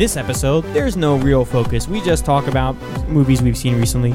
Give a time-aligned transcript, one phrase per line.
[0.00, 1.86] this episode, there's no real focus.
[1.86, 2.74] We just talk about
[3.06, 4.14] movies we've seen recently.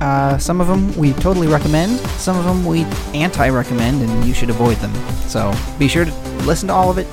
[0.00, 1.98] Uh, some of them we totally recommend.
[2.20, 2.84] Some of them we
[3.14, 4.94] anti-recommend, and you should avoid them.
[5.26, 6.12] So be sure to
[6.46, 7.08] listen to all of it,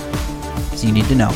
[0.77, 1.31] so you need to know.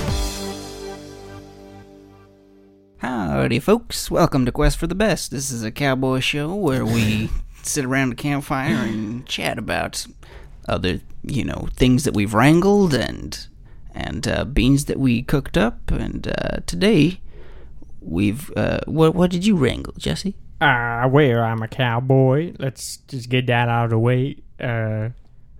[2.99, 4.11] Howdy, folks.
[4.11, 5.31] Welcome to Quest for the Best.
[5.31, 7.31] This is a cowboy show where we
[7.63, 10.05] sit around a campfire and chat about
[10.67, 13.47] other, you know, things that we've wrangled and
[13.93, 15.91] and uh, beans that we cooked up.
[15.91, 17.21] And uh, today
[18.01, 20.35] we've uh, what what did you wrangle, Jesse?
[20.61, 22.53] Uh, well, I'm a cowboy.
[22.59, 24.37] Let's just get that out of the way.
[24.59, 25.09] Uh,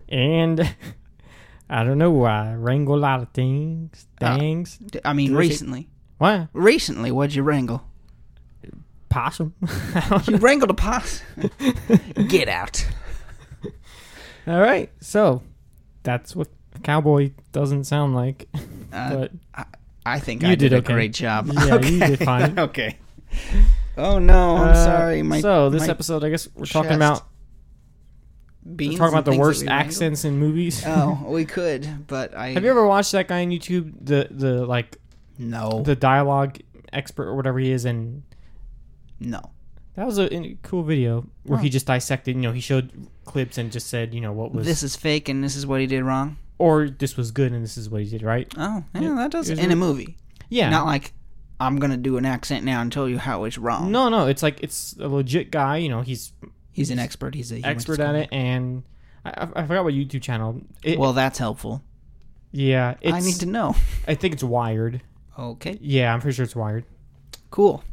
[0.10, 0.76] and
[1.70, 2.24] I don't know.
[2.26, 4.08] I wrangle a lot of things.
[4.20, 4.78] Uh, Things.
[4.78, 5.90] D- I mean, Do we say- recently.
[6.18, 6.50] what?
[6.54, 7.84] Recently, what'd you wrangle?
[9.10, 9.54] Possum.
[10.28, 11.26] You wrangled a possum.
[12.28, 12.86] Get out.
[14.48, 14.92] All right.
[15.02, 15.42] So
[16.04, 16.48] that's what
[16.84, 18.48] cowboy doesn't sound like.
[18.92, 19.32] Uh, But
[20.06, 20.94] I think You I did, did a okay.
[20.94, 21.50] great job.
[21.54, 22.58] Yeah, you did fine.
[22.68, 22.98] okay.
[23.98, 25.22] Oh no, I'm uh, sorry.
[25.22, 27.28] My so this episode, I guess we're talking about
[28.76, 30.84] beans we're talking about the worst accents in movies.
[30.86, 33.94] Oh, we could, but I Have you ever watched that guy on YouTube?
[34.02, 34.98] The the like
[35.38, 36.58] no the dialogue
[36.92, 38.24] expert or whatever he is, and
[39.20, 39.42] no.
[39.96, 41.62] that was a, a cool video where Oh.
[41.62, 42.36] he just dissected.
[42.36, 42.92] You know, he showed
[43.26, 45.82] clips and just said, you know, what was This is fake, and this is what
[45.82, 46.38] he did wrong.
[46.60, 48.48] Or this was good and this is what he did right.
[48.58, 50.18] Oh, yeah, that does in a movie.
[50.50, 50.70] Yeah.
[50.70, 51.14] Not like
[51.60, 53.92] I'm gonna do an accent now and tell you how it's wrong.
[53.92, 55.78] no, no, it's like it's a legit guy.
[55.78, 56.32] You know, he's
[56.72, 57.34] he's an expert.
[57.36, 58.84] He's a he went to expert at it, and
[59.26, 60.62] I, I I forgot what YouTube channel.
[60.84, 61.84] It, Well, that's helpful.
[62.52, 63.76] yeah, it's, I need to know.
[64.08, 65.02] I think it's Wired.
[65.38, 66.84] Okay, Yeah, I'm pretty sure it's Wired.
[67.52, 67.84] cool.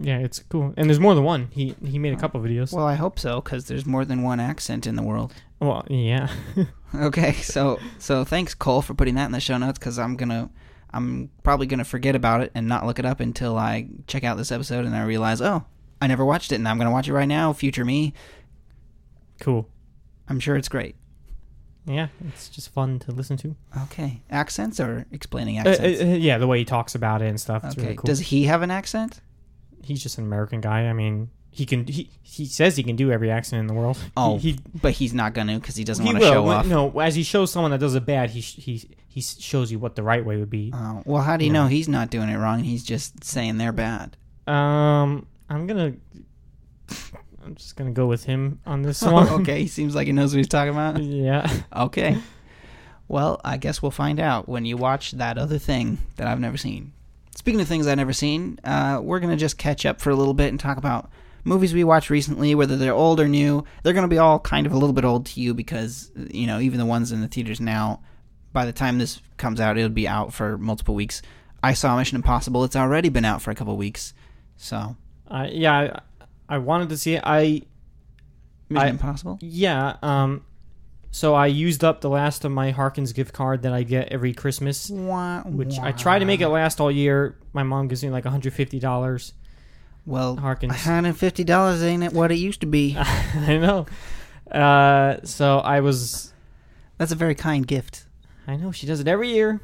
[0.00, 1.48] Yeah, it's cool, and there's more than one.
[1.50, 2.72] He he made a couple videos.
[2.72, 5.32] Well, I hope so, because there's more than one accent in the world.
[5.60, 6.28] Well, yeah.
[6.94, 10.48] Okay, so so thanks Cole for putting that in the show notes because I'm gonna
[10.90, 14.38] I'm probably gonna forget about it and not look it up until I check out
[14.38, 15.66] this episode and I realize oh
[16.00, 17.52] I never watched it and I'm gonna watch it right now.
[17.52, 18.14] Future me,
[19.40, 19.68] cool.
[20.30, 20.96] I'm sure it's great.
[21.84, 23.54] Yeah, it's just fun to listen to.
[23.84, 26.00] Okay, accents or explaining Uh, accents.
[26.00, 27.64] uh, uh, yeah, the way he talks about it and stuff.
[27.64, 28.06] It's okay, really cool.
[28.06, 29.20] does he have an accent?
[29.82, 30.86] He's just an American guy.
[30.88, 31.86] I mean, he can.
[31.86, 33.98] He he says he can do every accent in the world.
[34.16, 36.66] Oh, he, he, but he's not gonna because he doesn't want to show off.
[36.66, 39.96] No, as he shows someone that does it bad, he he he shows you what
[39.96, 40.70] the right way would be.
[40.74, 41.62] Oh, well, how do you Yeah.
[41.62, 42.60] know he's not doing it wrong?
[42.64, 44.16] He's just saying they're bad.
[44.46, 45.94] Um, I'm gonna.
[47.44, 49.28] I'm just gonna go with him on this one.
[49.40, 51.02] okay, he seems like he knows what he's talking about.
[51.02, 51.50] yeah.
[51.74, 52.18] Okay.
[53.08, 56.58] Well, I guess we'll find out when you watch that other thing that I've never
[56.58, 56.92] seen.
[57.38, 60.16] Speaking of things I've never seen, uh, we're going to just catch up for a
[60.16, 61.08] little bit and talk about
[61.44, 63.64] movies we watched recently, whether they're old or new.
[63.84, 66.48] They're going to be all kind of a little bit old to you because, you
[66.48, 68.02] know, even the ones in the theaters now,
[68.52, 71.22] by the time this comes out, it'll be out for multiple weeks.
[71.62, 72.64] I saw Mission Impossible.
[72.64, 74.14] It's already been out for a couple weeks.
[74.56, 74.96] So,
[75.28, 76.00] Uh, yeah.
[76.48, 77.22] I, I wanted to see it.
[77.24, 77.62] I
[78.68, 79.38] Mission I- Impossible?
[79.40, 79.96] yeah.
[80.02, 80.44] Um.
[81.10, 84.34] So I used up the last of my Harkins gift card that I get every
[84.34, 84.90] Christmas.
[84.90, 87.36] Wah, which I try to make it last all year.
[87.52, 89.32] My mom gives me like $150.
[90.06, 90.72] Well, Harkins.
[90.74, 92.94] $150 ain't it what it used to be.
[92.98, 93.86] I know.
[94.50, 96.32] Uh, so I was.
[96.98, 98.04] That's a very kind gift.
[98.46, 99.60] I know she does it every year.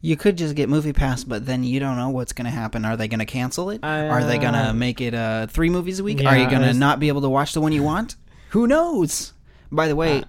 [0.00, 2.84] You could just get Movie Pass, but then you don't know what's going to happen.
[2.84, 3.80] Are they going to cancel it?
[3.82, 6.20] Are they going to Uh, make it uh, three movies a week?
[6.20, 8.16] yeah, Are you going to not be able to watch the one you want?
[8.50, 9.32] Who knows?
[9.72, 10.24] By the way, Uh,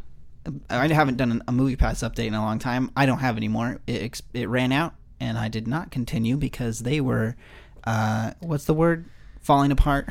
[0.70, 2.92] I haven't done a Movie Pass update in a long time.
[2.96, 3.80] I don't have anymore.
[3.88, 7.36] It it ran out, and I did not continue because they were,
[7.86, 9.06] uh, what's the word?
[9.42, 10.10] Falling apart.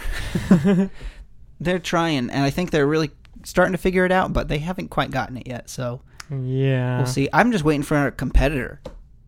[1.60, 3.10] they're trying, and I think they're really
[3.44, 5.68] starting to figure it out, but they haven't quite gotten it yet.
[5.70, 6.00] So
[6.30, 6.98] Yeah.
[6.98, 7.28] we'll see.
[7.32, 8.80] I'm just waiting for a competitor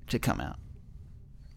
[0.08, 0.56] to come out.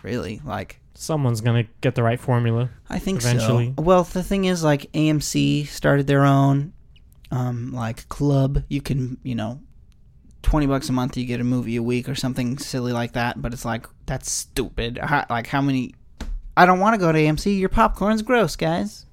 [0.03, 2.69] Really, like Someone's gonna get the right formula.
[2.89, 3.73] I think Eventually.
[3.77, 3.83] so.
[3.83, 6.73] Well, the thing is, like AMC started their own,
[7.31, 8.63] um, like club.
[8.69, 9.61] You can, you know,
[10.41, 13.41] twenty bucks a month, you get a movie a week or something silly like that.
[13.41, 14.97] But it's like that's stupid.
[14.97, 15.93] How, like how many?
[16.57, 17.57] I don't want to go to AMC.
[17.59, 19.05] Your popcorn's gross, guys.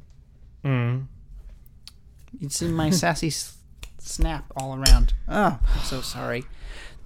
[0.65, 1.07] Mm.
[2.39, 3.57] You see my sassy s-
[3.99, 5.15] snap all around.
[5.29, 6.45] Oh, I'm so sorry.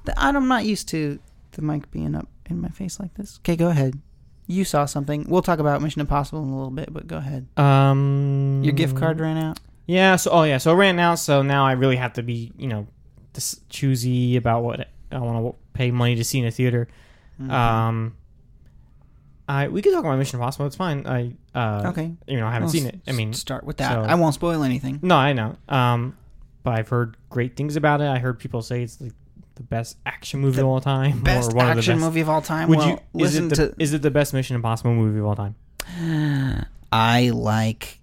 [0.05, 1.19] The- I'm not used to
[1.53, 3.39] the mic being up in my face like this.
[3.43, 4.01] Okay, go ahead.
[4.47, 5.27] You saw something.
[5.29, 7.47] We'll talk about Mission Impossible in a little bit, but go ahead.
[7.57, 8.63] Um.
[8.65, 9.61] Your gift card ran out.
[9.91, 10.17] Yeah.
[10.17, 10.59] So oh yeah.
[10.59, 11.19] So it ran out.
[11.19, 12.87] So now I really have to be you know,
[13.69, 16.89] choosy about what I want to pay money to see in a theater.
[17.41, 17.51] Mhm.
[17.51, 18.15] Um.
[19.49, 20.67] I we could talk about Mission Impossible.
[20.67, 21.07] It's fine.
[21.07, 21.89] I uh.
[21.91, 22.13] okay.
[22.29, 23.01] You know I haven't Well, seen it.
[23.09, 23.91] I mean, start with that.
[23.93, 25.01] so- I won't spoil anything.
[25.03, 25.57] no, I know.
[25.69, 26.17] Um,
[26.63, 28.07] but I've heard great things about it.
[28.07, 29.13] I heard people say it's like
[29.57, 32.05] the best action movie The of all time, Best action best.
[32.05, 32.69] movie of all time.
[32.69, 32.95] Would well, you?
[32.95, 35.55] Is listen it, the, is it the best Mission Impossible movie of all time?
[36.93, 38.00] I like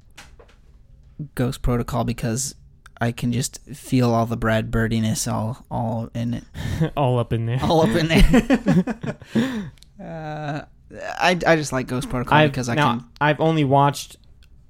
[1.35, 2.55] Ghost Protocol because
[2.99, 6.43] I can just feel all the Brad Birdiness all all in it,
[6.97, 7.59] all up in there.
[7.61, 9.71] all up in there.
[10.03, 10.65] uh,
[11.19, 13.05] I I just like Ghost Protocol I've, because I now, can.
[13.21, 14.17] I've only watched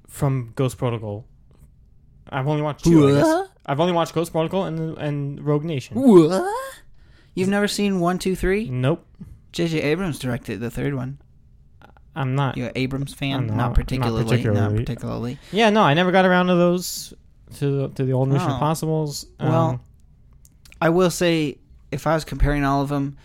[0.08, 1.26] from Ghost Protocol.
[2.28, 3.08] I've only watched two.
[3.08, 3.24] I guess.
[3.24, 3.50] What?
[3.66, 5.96] I've only watched Ghost Protocol and and Rogue Nation.
[6.00, 6.54] What?
[7.34, 8.68] You've never seen one, two, three?
[8.68, 9.06] Nope,
[9.52, 9.80] J.J.
[9.80, 11.18] Abrams directed the third one.
[12.18, 12.56] I'm not.
[12.56, 13.46] You an Abrams fan?
[13.46, 14.24] Not- not, not particularly.
[14.24, 14.76] Not particularly.
[14.84, 15.38] particularly.
[15.52, 17.14] Yeah, no, I never got around to those
[17.56, 18.54] to the, to the old Mission Oh.
[18.54, 19.26] Impossibles.
[19.40, 19.80] Um, Well,
[20.80, 21.58] I will say,
[21.90, 23.16] if I was comparing all of them,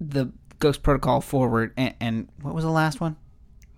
[0.00, 3.16] the Ghost Protocol forward and, and what was the last one?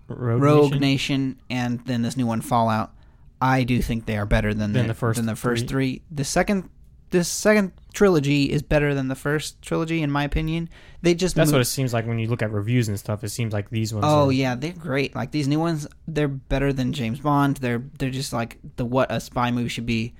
[0.08, 0.80] Rogue, Rogue Nation.
[0.80, 1.40] Nation.
[1.50, 2.92] and then this new one, Fallout.
[3.40, 5.96] I do think they are better than, Than the, the first than the first three.
[5.98, 6.02] three.
[6.10, 6.68] The second,
[7.10, 10.68] this second trilogy is better than the first trilogy, in my opinion.
[11.02, 13.22] They just That's moved- what it seems like when you look at reviews and stuff.
[13.24, 14.04] It seems like these ones.
[14.08, 15.14] Oh are, yeah, they're great.
[15.14, 17.58] Like these new ones, they're better than James Bond.
[17.58, 20.14] They're they're just like the what a spy movie should be.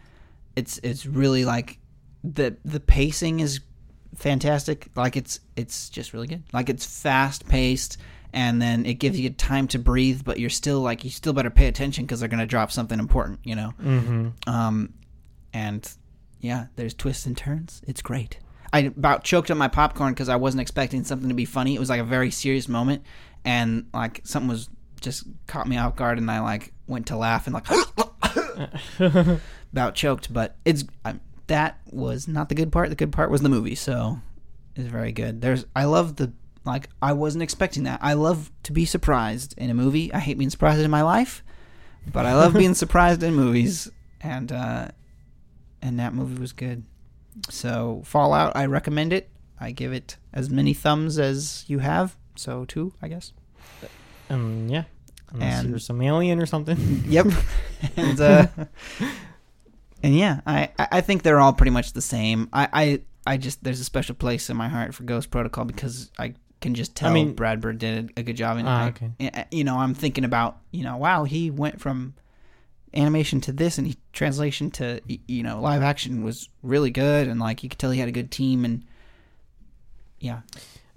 [0.55, 1.79] It's it's really like
[2.25, 3.61] the the pacing is
[4.15, 4.89] fantastic.
[4.95, 6.43] Like it's it's just really good.
[6.53, 7.99] Like it's fast paced
[8.33, 11.51] and then it gives you time to breathe, but you're still like you still better
[11.51, 13.73] pay attention because they're gonna drop something important, you know.
[13.83, 14.29] Mm-hmm.
[14.49, 14.95] Um,
[15.53, 15.91] and
[16.41, 17.83] yeah, there's twists and turns.
[17.87, 18.39] It's great.
[18.73, 21.75] I about choked on my popcorn because I wasn't expecting something to be funny.
[21.75, 23.05] It was like a very serious moment,
[23.45, 24.69] and like something was
[25.01, 27.67] just caught me off guard, and I like went to laugh and like
[29.73, 30.33] about choked.
[30.33, 31.17] But it's I,
[31.47, 32.91] that was not the good part.
[32.91, 34.21] The good part was the movie, so
[34.75, 35.41] it's very good.
[35.41, 36.33] There's I love the
[36.65, 38.01] like I wasn't expecting that.
[38.03, 40.13] I love to be surprised in a movie.
[40.13, 41.43] I hate being surprised in my life,
[42.13, 43.91] but I love being surprised in movies,
[44.21, 44.89] and uh,
[45.83, 46.85] and that movie was good.
[47.51, 49.29] So Fallout, I recommend it.
[49.61, 53.33] I give it as many thumbs as you have, so two, I guess.
[54.31, 54.85] Um, yeah.
[55.33, 56.77] Unless And- you're some alien or something.
[57.09, 57.27] Yep.
[57.97, 58.47] and uh,
[60.03, 62.49] and yeah, I I I think they're all pretty much the same.
[62.53, 66.11] I I I just there's a special place in my heart for Ghost Protocol because
[66.19, 68.57] I can just tell mean- Brad Bird did a good job.
[68.57, 69.11] And Ah, I, okay.
[69.51, 72.15] You know, I'm thinking about you know, wow, he went from
[72.95, 77.39] animation to this and he translation to you know live action was really good and
[77.41, 78.85] like you could tell he had a good team and
[80.21, 80.41] yeah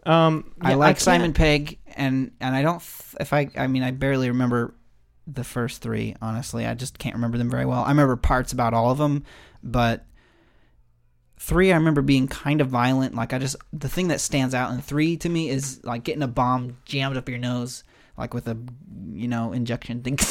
[0.06, 2.77] Um, I like can't- Simon Pegg, and and I don't.
[2.77, 4.74] f- If I, I mean, I barely remember
[5.27, 6.15] the first three.
[6.21, 7.83] Honestly, I just can't remember them very well.
[7.83, 9.25] I remember parts about all of them,
[9.62, 10.06] but
[11.38, 13.13] three, I remember being kind of violent.
[13.13, 16.24] Like I just, the thing that stands out in three to me is like getting
[16.24, 17.83] a bomb jammed up your nose,
[18.18, 18.57] like with a,
[19.12, 20.18] you know, injection thing.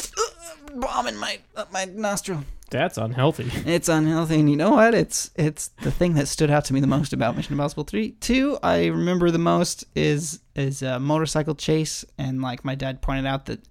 [0.75, 2.43] bomb in my up my nostril.
[2.71, 3.51] That's unhealthy.
[3.65, 4.93] It's unhealthy, and you know what?
[4.93, 8.11] It's it's the thing that stood out to me the most about Mission Impossible Three.
[8.11, 13.25] Two, I remember the most is is a motorcycle chase, and like my dad pointed
[13.25, 13.61] out that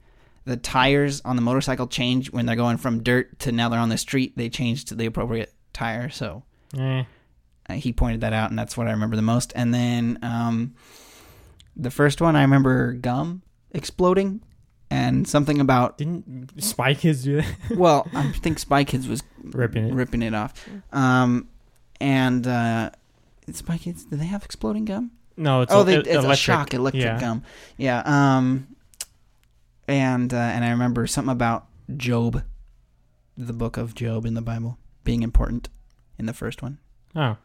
[0.44, 3.90] the tires on the motorcycle change when they're going from dirt to now they're on
[3.90, 4.36] the street.
[4.36, 6.42] They change to the appropriate tire, so
[6.76, 7.04] Eh.
[7.75, 9.52] he pointed that out, and that's what I remember the most.
[9.54, 10.75] And then um,
[11.76, 13.42] the first one, I remember gum
[13.72, 14.40] exploding,
[14.90, 17.56] and something about Didn't Spy Kids do that?
[17.76, 19.94] well, I think Spy Kids was Ripping it.
[19.94, 20.67] ripping it off.
[20.93, 21.49] Um,
[22.00, 22.90] and uh,
[23.52, 25.11] Spy Kids, do they have exploding gum?
[25.37, 27.20] No, it's oh, a, they, it- it's a shock electric yeah.
[27.20, 27.44] gum.
[27.76, 28.02] Yeah.
[28.05, 28.69] Um,
[29.87, 31.66] and uh, and I remember something about
[31.97, 32.42] Job,
[33.37, 35.68] the book of Job in the Bible, being important
[36.18, 36.78] in the first one.
[37.16, 37.37] Oh,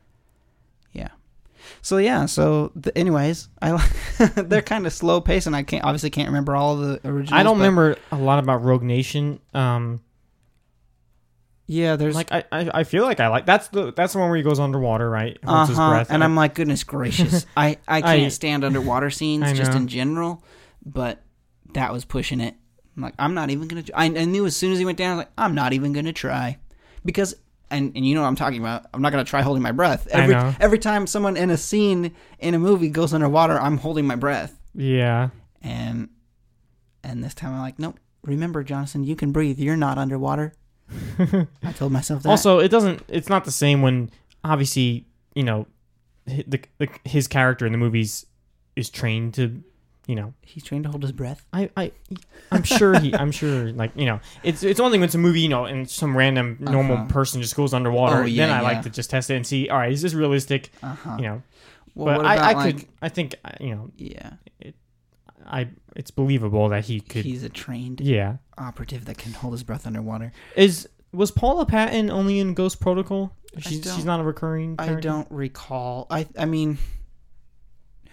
[1.82, 2.26] So yeah.
[2.26, 3.78] So th- anyways, I
[4.36, 7.40] they're kind of slow paced, and I can't obviously can't remember all the original.
[7.40, 9.40] I don't remember a lot about Rogue Nation.
[9.54, 10.02] Um,
[11.66, 14.30] Yeah, there's like I, I, I feel like I like that's the that's the one
[14.30, 15.38] where he goes underwater, right?
[15.46, 15.92] Holds his Uh-huh.
[15.92, 16.12] breath.
[16.12, 19.88] And I- I'm like, goodness gracious, I, I can't I- stand underwater scenes just in
[19.88, 20.44] general,
[20.86, 21.22] but
[21.74, 22.56] that was pushing it.
[22.96, 23.84] I'm like, I'm not even gonna.
[23.96, 25.94] I, I knew as soon as he went down, I was like, I'm not even
[25.94, 26.58] gonna try,
[27.06, 27.34] because
[27.74, 28.86] and and you know what I'm talking about.
[28.94, 30.08] I'm not gonna try holding my breath.
[30.14, 30.56] I Every know.
[30.60, 34.58] every time someone in a scene in a movie goes underwater, I'm holding my breath,
[34.74, 35.30] yeah.
[35.62, 36.10] and
[37.04, 38.00] and this time I'm like, nope.
[38.24, 39.60] Remember, Jonathan, you can breathe.
[39.60, 40.54] You're not underwater.
[41.20, 42.30] I told myself that.
[42.30, 43.04] Also, it doesn't.
[43.10, 44.10] It's not the same when
[44.44, 45.68] obviously you know
[46.26, 48.26] the, the his character in the movies
[48.76, 49.64] is trained to,
[50.08, 50.34] you know.
[50.42, 51.46] he's trained to hold his breath.
[51.54, 51.92] I, I
[52.52, 55.20] I'm sure he I'm sure like you know it's it's one thing when it's a
[55.20, 57.06] movie you know and some random normal Uh-huh.
[57.08, 58.68] person just goes underwater Oh, yeah, then I yeah.
[58.68, 61.16] like to just test it and see all right is this realistic Uh huh.
[61.18, 61.42] you know
[61.96, 64.32] Well, but I, I like, could I think uh, you know yeah.
[65.46, 69.64] I it's believable that he could He's a trained yeah operative that can hold his
[69.64, 70.32] breath underwater.
[70.56, 73.36] is Was Paula Patton only in Ghost Protocol?
[73.60, 74.76] She's she's not a recurring.
[74.80, 76.08] I don't recall.
[76.10, 76.78] I I mean,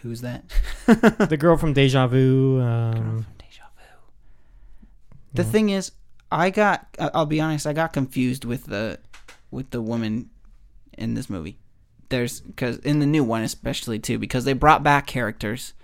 [0.03, 0.45] who's that?
[0.87, 2.59] The girl from Deja Vu.
[2.59, 3.85] Girl Um, from Deja Vu.
[5.35, 5.49] The Yeah.
[5.51, 5.93] thing is,
[6.33, 6.87] I got.
[6.99, 7.67] I- I'll be honest.
[7.67, 8.99] I got confused with the
[9.51, 10.31] with the woman
[10.97, 11.59] in this movie.
[12.09, 15.75] There's because in the new one, especially too, because they brought back characters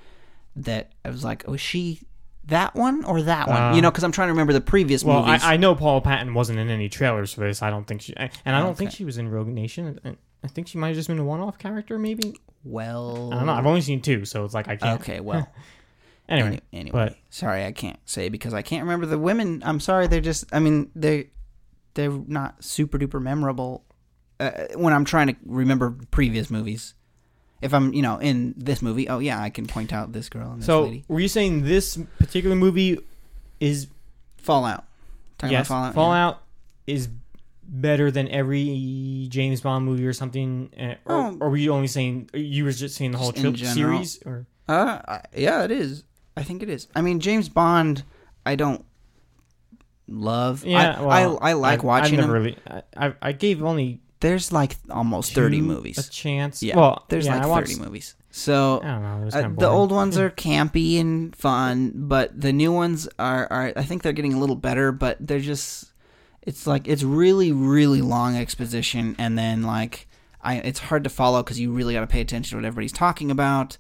[0.57, 2.01] that I was like, oh, she
[2.47, 3.61] that one or that one?
[3.61, 5.45] Uh, you know, because I'm trying to remember the previous well, I, movies.
[5.45, 7.61] I know Paula Patton wasn't in any trailers for this.
[7.63, 9.99] I don't think she, I- and I don't think she was in Rogue Nation.
[10.05, 12.37] I- I think she might have just been a one-off character, maybe.
[12.67, 13.53] Well, I don't know.
[13.53, 15.01] I've only seen two, so it's like I can't.
[15.01, 15.49] okay, well,
[16.29, 19.63] Anyway, Any- anyway, but- sorry, I can't say because I can't remember the women.
[19.65, 20.45] I'm sorry, they're just.
[20.53, 21.31] I mean, they
[21.95, 23.85] they're not super duper memorable
[24.41, 26.95] uh, when I'm trying to remember previous movies.
[27.63, 30.51] If I'm, you know, in this movie, oh yeah, I can point out this girl
[30.51, 31.05] and this so lady.
[31.09, 32.99] were you saying this particular movie
[33.61, 33.87] is
[34.37, 34.85] Fallout.
[35.39, 35.95] Talking yes, about Fallout.
[35.95, 36.43] Fallout
[36.87, 37.09] is
[37.69, 41.37] better than every James Bond movie or something, uh, or, Oh.
[41.41, 44.21] or were you only saying you were just saying the whole tri- series?
[44.25, 44.75] Or Yeah.
[45.07, 46.05] Uh, yeah, it is.
[46.37, 46.89] I think it is.
[46.95, 48.05] I mean, James Bond.
[48.45, 48.85] I don't
[50.09, 50.65] love.
[50.65, 52.31] yeah, I, well, I, I like I've- watching I've them.
[52.31, 52.57] really.
[52.69, 55.99] I, I, I gave only There's like almost thirty movies.
[55.99, 56.63] a chance.
[56.63, 58.15] Yeah, well, there's yeah, like I watched, thirty movies.
[58.31, 59.29] So I don't know.
[59.33, 63.83] Uh, the old ones are campy and fun, but the new ones are, are I
[63.83, 65.93] think they're getting a little better, but they're just
[66.47, 70.07] it's like it's really really long exposition and then like
[70.41, 72.93] I it's hard to follow cuz you really got to pay attention to what everybody's
[72.93, 73.77] talking about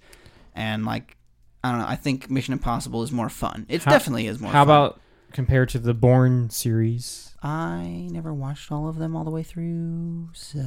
[0.55, 1.17] and like
[1.65, 3.67] I don't know, I think Mission Impossible is more fun.
[3.69, 4.69] It How- definitely is more How fun.
[4.69, 5.01] about
[5.33, 7.35] compared to the Bourne series?
[7.43, 10.61] I never watched all of them all the way through, so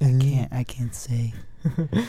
[0.00, 0.20] I Mm.
[0.20, 1.34] can't I can't say.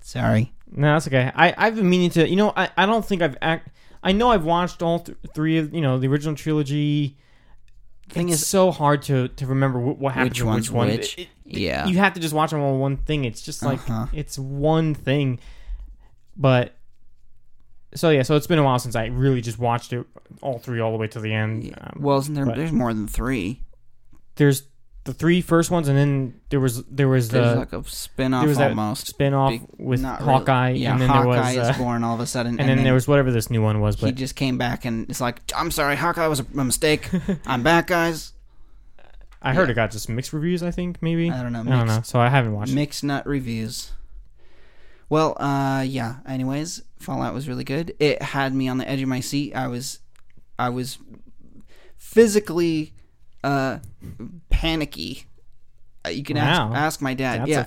[0.00, 0.52] Sorry.
[0.70, 1.30] No, that's okay.
[1.34, 2.28] I I've been meaning to.
[2.28, 3.70] You know, I I don't think I've act.
[4.02, 7.16] I know I've watched all th- three of you know the original trilogy.
[8.10, 10.88] Thing it's is so hard to to remember what, what happened Which to which one.
[10.88, 11.18] which.
[11.18, 11.86] It- it- Yeah.
[11.86, 13.24] you have to just watch them all one thing.
[13.24, 14.06] It's just like Uh-huh.
[14.12, 15.38] it's one thing.
[16.36, 16.76] But
[17.94, 20.06] so yeah, so it's been a while since I really just watched it
[20.42, 21.64] all three all the way to the end.
[21.64, 21.74] Yeah.
[21.80, 23.62] Um, well, isn't there there's more than 3.
[24.36, 24.62] there's
[25.04, 28.42] the three first ones, and then there was there was There's the like a spin-off
[28.42, 29.06] there was that almost.
[29.06, 30.32] spin off big- with Not really.
[30.32, 32.68] Hawkeye, Yeah, and then Hawkeye there was is uh, Bourne all of a sudden, and,
[32.68, 35.20] then, there was whatever this new one was, he but just came back and it's
[35.20, 37.08] like, I'm sorry, Hawkeye was a, a mistake.
[37.46, 38.32] I'm back, guys.
[39.42, 40.62] I heard it got just mixed reviews.
[40.62, 41.60] I think maybe I don't know.
[41.60, 41.94] I don't know.
[41.96, 42.72] Mixed, So I haven't watched.
[42.72, 42.74] it.
[42.74, 43.92] mixed nut reviews.
[45.08, 46.16] Well, uh, yeah.
[46.28, 47.94] Anyways, Fallout was really good.
[47.98, 49.54] It had me on the edge of my seat.
[49.56, 50.00] I was,
[50.58, 50.98] I was
[51.96, 52.92] physically,
[53.44, 53.78] uh,
[54.50, 55.26] panicky.
[56.04, 56.70] Uh, You can Wow.
[56.72, 57.40] ask ask my dad.
[57.40, 57.64] That's yeah,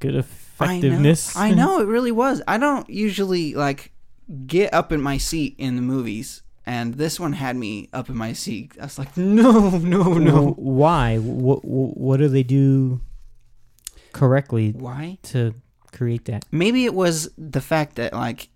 [0.00, 0.18] good I know.
[0.20, 1.36] effectiveness.
[1.36, 2.42] I know it really was.
[2.48, 3.92] I don't usually like
[4.46, 8.16] get up in my seat in the movies, and this one had me up in
[8.16, 8.72] my seat.
[8.80, 10.46] I was like, no, no, no.
[10.56, 11.18] Why?
[11.18, 11.64] What?
[11.64, 13.00] What do they do
[14.12, 15.18] correctly Why?
[15.24, 15.54] to
[15.92, 16.44] create that?
[16.50, 18.48] Maybe it was the fact that like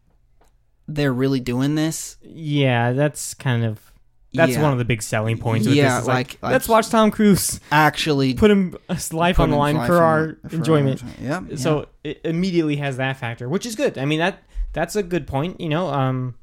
[0.86, 2.16] they're really doing this.
[2.22, 3.92] Yeah, that's kind of
[4.38, 4.62] that's Yeah.
[4.62, 5.66] one of the big selling points.
[5.66, 9.36] With Yeah, this, is like- like- let's watch Tom Cruise Actually, put him his life
[9.36, 11.02] put on the line for our for enjoyment.
[11.20, 11.40] Yeah.
[11.56, 13.98] So it immediately has that factor, which is good.
[13.98, 14.42] I mean that
[14.72, 15.60] that's a good point.
[15.60, 16.34] You know, um,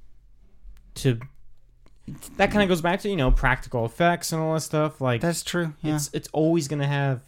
[0.95, 1.19] to
[2.37, 5.01] that kind of goes back to you know practical effects and all that stuff.
[5.01, 5.73] Like that's true.
[5.81, 5.95] Yeah.
[5.95, 7.21] it's it's always gonna have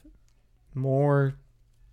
[0.75, 1.33] more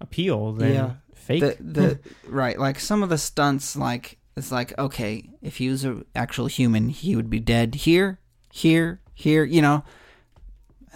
[0.01, 0.91] appeal than Yeah.
[1.15, 1.41] fake.
[1.41, 5.85] the the right like some of the stunts like it's like okay if he was
[5.85, 8.19] an actual human he would be dead here
[8.55, 9.83] here here you know?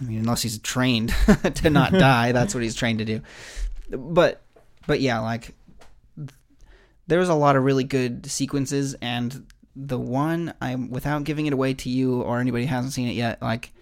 [0.00, 1.08] I mean unless he's trained
[1.54, 3.20] to not die that's what he's trained to do.
[3.90, 4.40] But
[4.86, 5.54] but yeah like
[7.08, 11.52] there was a lot of really good sequences and the one I'm without giving it
[11.52, 13.72] away to you or anybody who hasn't seen it yet like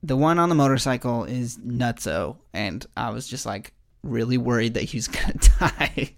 [0.00, 3.72] the one on the motorcycle is nutso and i was just like
[4.04, 6.14] really worried that he was gonna die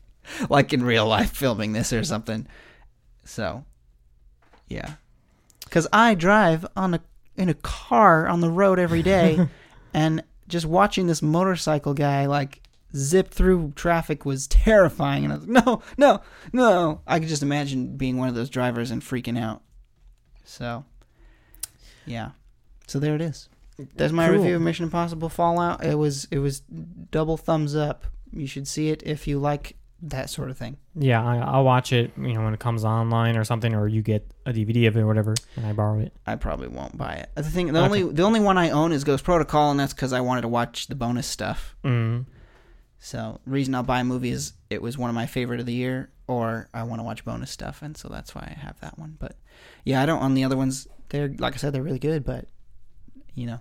[0.51, 2.47] like in real life filming this or something.
[3.25, 3.65] So
[4.69, 4.95] yeah
[5.71, 7.01] because i drive on a
[7.37, 9.49] in a car on the road every day
[9.95, 12.61] and just watching this motorcycle guy like
[12.95, 16.21] zip through traffic was terrifying and i was like no no
[16.53, 19.63] no i could just imagine being one of those drivers and freaking out
[20.45, 20.85] so
[22.05, 22.31] yeah
[22.89, 23.49] so there it is
[23.97, 24.37] that's my Cool.
[24.37, 25.83] review of Mission Impossible Fallout.
[25.83, 28.05] It was it was double thumbs up.
[28.31, 30.77] You should see it if you like that sort of thing.
[30.95, 32.13] yeah, I, I'll watch it.
[32.17, 35.01] You know when it comes online or something, or you get a DVD of it
[35.01, 36.13] or whatever, and I borrow it.
[36.27, 37.31] I probably won't buy it.
[37.35, 37.87] The thing, the Okay.
[38.03, 40.49] only the only one I own is Ghost Protocol, and that's because I wanted to
[40.49, 41.77] watch the bonus stuff.
[41.85, 42.27] Mm.
[42.99, 45.73] So reason I'll buy a movie is it was one of my favorite of the
[45.75, 48.99] year, or I want to watch bonus stuff, and so that's why I have that
[48.99, 49.17] one.
[49.19, 49.37] But
[49.85, 50.87] yeah, I don't own the other ones.
[51.09, 52.47] They're like I said, they're really good, but
[53.35, 53.61] you know,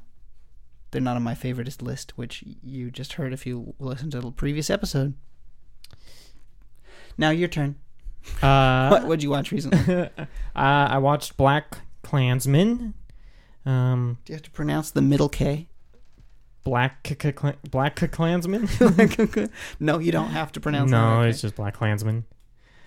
[0.92, 4.32] they're not on my favoriteest list, which you just heard if you listened to the
[4.32, 5.14] previous episode.
[7.20, 7.76] Now your turn.
[8.42, 10.10] Uh, what would you watch recently?
[10.18, 12.94] uh, I watched Black Klansman.
[13.66, 15.68] Um, Do you have to pronounce the middle K?
[16.64, 18.70] Black K- K- Black K- Klansman.
[19.82, 20.92] no, you don't have to pronounce.
[20.92, 22.24] no, it's just Black Klansman.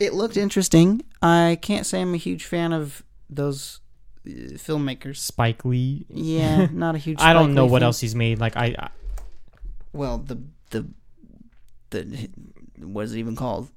[0.00, 1.02] It looked interesting.
[1.20, 3.80] I can't say I'm a huge fan of those
[4.26, 5.18] uh, filmmakers.
[5.18, 6.06] Spike Lee.
[6.08, 7.18] Yeah, not a huge.
[7.18, 7.28] Fan.
[7.28, 7.86] I don't Spike know Lee what fan.
[7.86, 8.38] else he's made.
[8.38, 8.88] Like I, I
[9.92, 10.38] Well, the
[10.70, 10.86] the
[11.90, 12.30] the
[12.78, 13.68] what is it even called?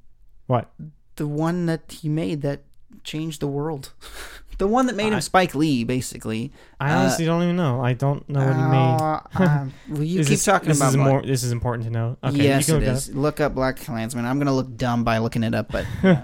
[0.47, 0.71] What?
[1.15, 2.61] The one that he made that
[3.03, 3.93] changed the world.
[4.57, 6.51] the one that made I- him Spike Lee, basically.
[6.79, 7.81] I Uh, honestly don't even know.
[7.83, 9.49] I don't know what he made.
[9.49, 11.21] Uh, well, you keep this, talking this about is more.
[11.21, 12.17] This is important to know.
[12.23, 13.13] Okay, yes, you it is.
[13.15, 14.25] Look up Black Klansman.
[14.25, 16.23] I'm gonna look dumb by looking it up, but yeah.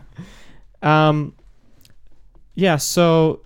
[0.81, 1.35] Um,
[2.55, 2.77] yeah.
[2.77, 3.41] So,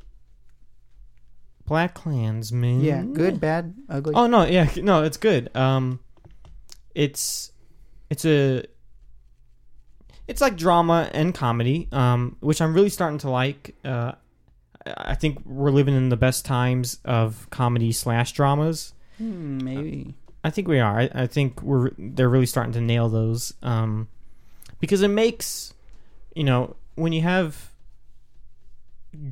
[1.68, 2.82] Black Klansman.
[2.82, 4.14] yeah, good, bad, ugly.
[4.16, 5.56] Oh no, yeah, no, it's good.
[5.56, 6.00] Um,
[6.94, 7.52] it's
[8.10, 8.66] it's a
[10.28, 13.76] it's like drama and comedy, um, which I'm really starting to like.
[13.86, 14.14] Uh,
[14.86, 18.94] I think we're living in the best times of comedy slash dramas.
[19.18, 20.16] Hmm, maybe.
[20.44, 21.00] I think we are.
[21.00, 24.08] I, I think we're they're really starting to nail those um,
[24.80, 25.74] because it makes
[26.36, 27.72] you know when you have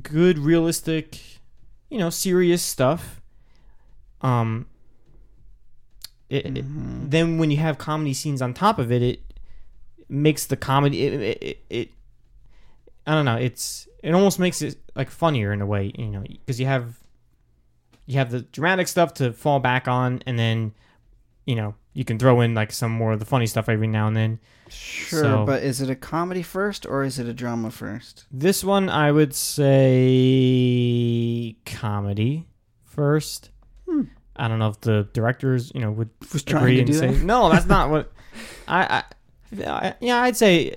[0.02, 1.20] good realistic
[1.90, 3.20] you know serious stuff
[4.22, 4.66] um
[6.30, 7.10] it, it- Mhm.
[7.10, 9.20] then when you have comedy scenes on top of it it
[10.14, 11.90] makes the comedy it, it, it, it
[13.06, 16.22] I don't know it's it almost makes it like funnier in a way you know
[16.22, 16.98] because you have
[18.06, 20.72] you have the dramatic stuff to fall back on and then
[21.46, 24.06] you know you can throw in like some more of the funny stuff every now
[24.06, 24.38] and then
[24.70, 28.24] Sure, So- but is it a comedy first or is it a drama first?
[28.32, 29.34] this one i would
[30.44, 32.46] say comedy
[32.84, 33.50] first
[33.88, 34.02] Hmm.
[34.36, 37.66] i don't know if the directors you know would Was agree and say no that's
[37.66, 38.12] not what
[38.66, 39.02] I, I
[39.58, 40.74] yeah i'd say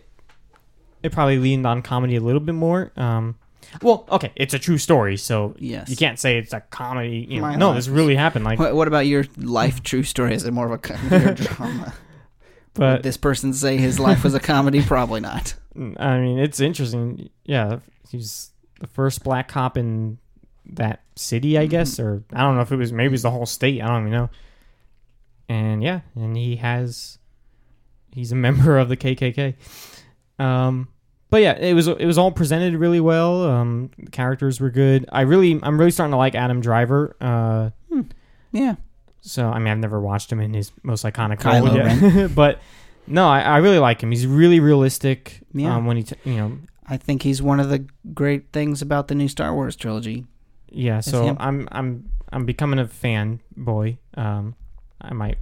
[1.03, 3.36] it probably leaned on comedy a little bit more um
[3.81, 5.89] well okay it's a true story so Yes.
[5.89, 7.75] you can't say it's a comedy you know no life.
[7.77, 10.33] this really happened like What, what about your life true story?
[10.33, 11.94] Is it more of a comedy or drama?
[12.74, 14.81] but Would this person say his life was a comedy?
[14.81, 15.55] Probably not.
[15.75, 17.29] I mean, it's interesting.
[17.46, 20.18] Yeah, he's the first black cop in
[20.66, 23.31] that city, I guess, or I don't know if it was maybe it was the
[23.31, 23.81] whole state.
[23.81, 24.29] I don't even know.
[25.50, 27.17] And yeah, and he has
[28.13, 29.55] he's a member of the KKK.
[30.39, 30.87] Um,
[31.29, 33.43] but yeah, it was it was all presented really well.
[33.43, 35.05] Um, the characters were good.
[35.11, 37.15] I really I'm really starting to like Adam Driver.
[37.20, 37.70] Uh,
[38.51, 38.75] Yeah.
[39.22, 42.59] so I mean, I've never watched him in his most iconic Kylo role yet, but
[43.07, 44.11] no, I, I really like him.
[44.11, 45.41] He's really realistic.
[45.53, 45.75] Yeah.
[45.75, 49.07] Um, when he, t- you know, I think he's one of the great things about
[49.07, 50.25] the new Star Wars trilogy.
[50.70, 51.00] yeah.
[51.01, 51.37] So him.
[51.39, 53.98] I'm, I'm, I'm becoming a fan boy.
[54.15, 54.55] Um,
[55.01, 55.37] I might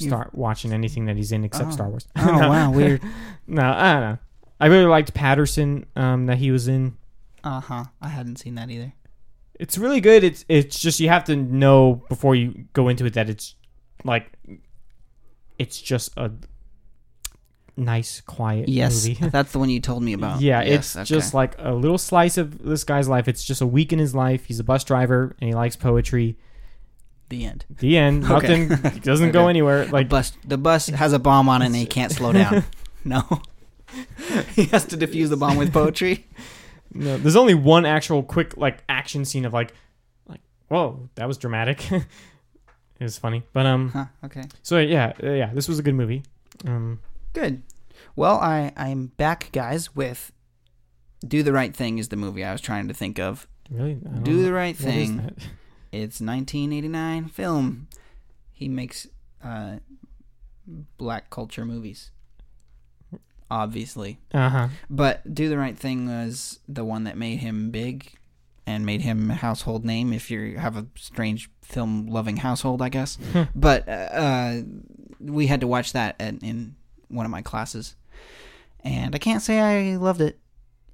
[0.00, 1.72] Start watching anything that he's in except Oh.
[1.72, 2.06] Star Wars.
[2.16, 2.48] Oh No.
[2.48, 3.02] wow, weird.
[3.46, 4.18] No, I don't know.
[4.60, 5.86] I really liked Paterson.
[5.96, 6.96] Um, that he was in.
[7.42, 7.84] Uh huh.
[8.00, 8.92] I hadn't seen that either.
[9.58, 10.22] It's really good.
[10.24, 13.54] It's, it's just you have to know before you go into it that it's
[14.04, 14.32] like,
[15.58, 16.30] it's just a
[17.76, 19.28] nice, quiet Yes, movie.
[19.32, 20.40] that's the one you told me about.
[20.40, 21.04] Yeah, Yes, it's okay.
[21.04, 23.28] just like a little slice of this guy's life.
[23.28, 24.44] It's just a week in his life.
[24.44, 26.36] He's a bus driver and he likes poetry.
[27.30, 27.64] The end.
[27.70, 28.24] The end.
[28.30, 28.66] Okay.
[28.66, 28.98] Nothing.
[29.02, 29.86] Doesn't go anywhere.
[29.86, 32.64] Like bus, the bus has a bomb on it and he can't slow down.
[33.04, 33.22] no,
[34.54, 36.26] he has to defuse the bomb with poetry.
[36.92, 39.72] no, there's only one actual quick like action scene of like,
[40.28, 41.90] like whoa, that was dramatic.
[41.90, 42.04] it
[43.00, 43.88] was funny, but um.
[43.90, 44.04] Huh.
[44.24, 44.44] Okay.
[44.62, 46.22] So yeah, yeah, this was a good movie.
[46.66, 47.00] Um.
[47.32, 47.62] Good.
[48.16, 49.94] Well, I I'm back, guys.
[49.96, 50.32] With
[51.26, 53.46] "Do the Right Thing" is the movie I was trying to think of.
[53.70, 53.94] Really.
[53.94, 54.42] Don't know.
[54.42, 55.36] the Right What Thing.
[55.92, 57.88] It's 1989 film.
[58.52, 59.08] He makes
[59.42, 59.76] uh,
[60.96, 62.10] black culture movies,
[63.50, 64.18] obviously.
[64.32, 64.68] Uh-huh.
[64.88, 68.14] But Do the Right Thing was the one that made him big
[68.66, 72.88] and made him a household name if you have a strange film loving household, I
[72.88, 73.18] guess.
[73.54, 74.58] but uh,
[75.18, 76.76] we had to watch that at, in
[77.08, 77.96] one of my classes.
[78.84, 80.38] And I can't say I loved it.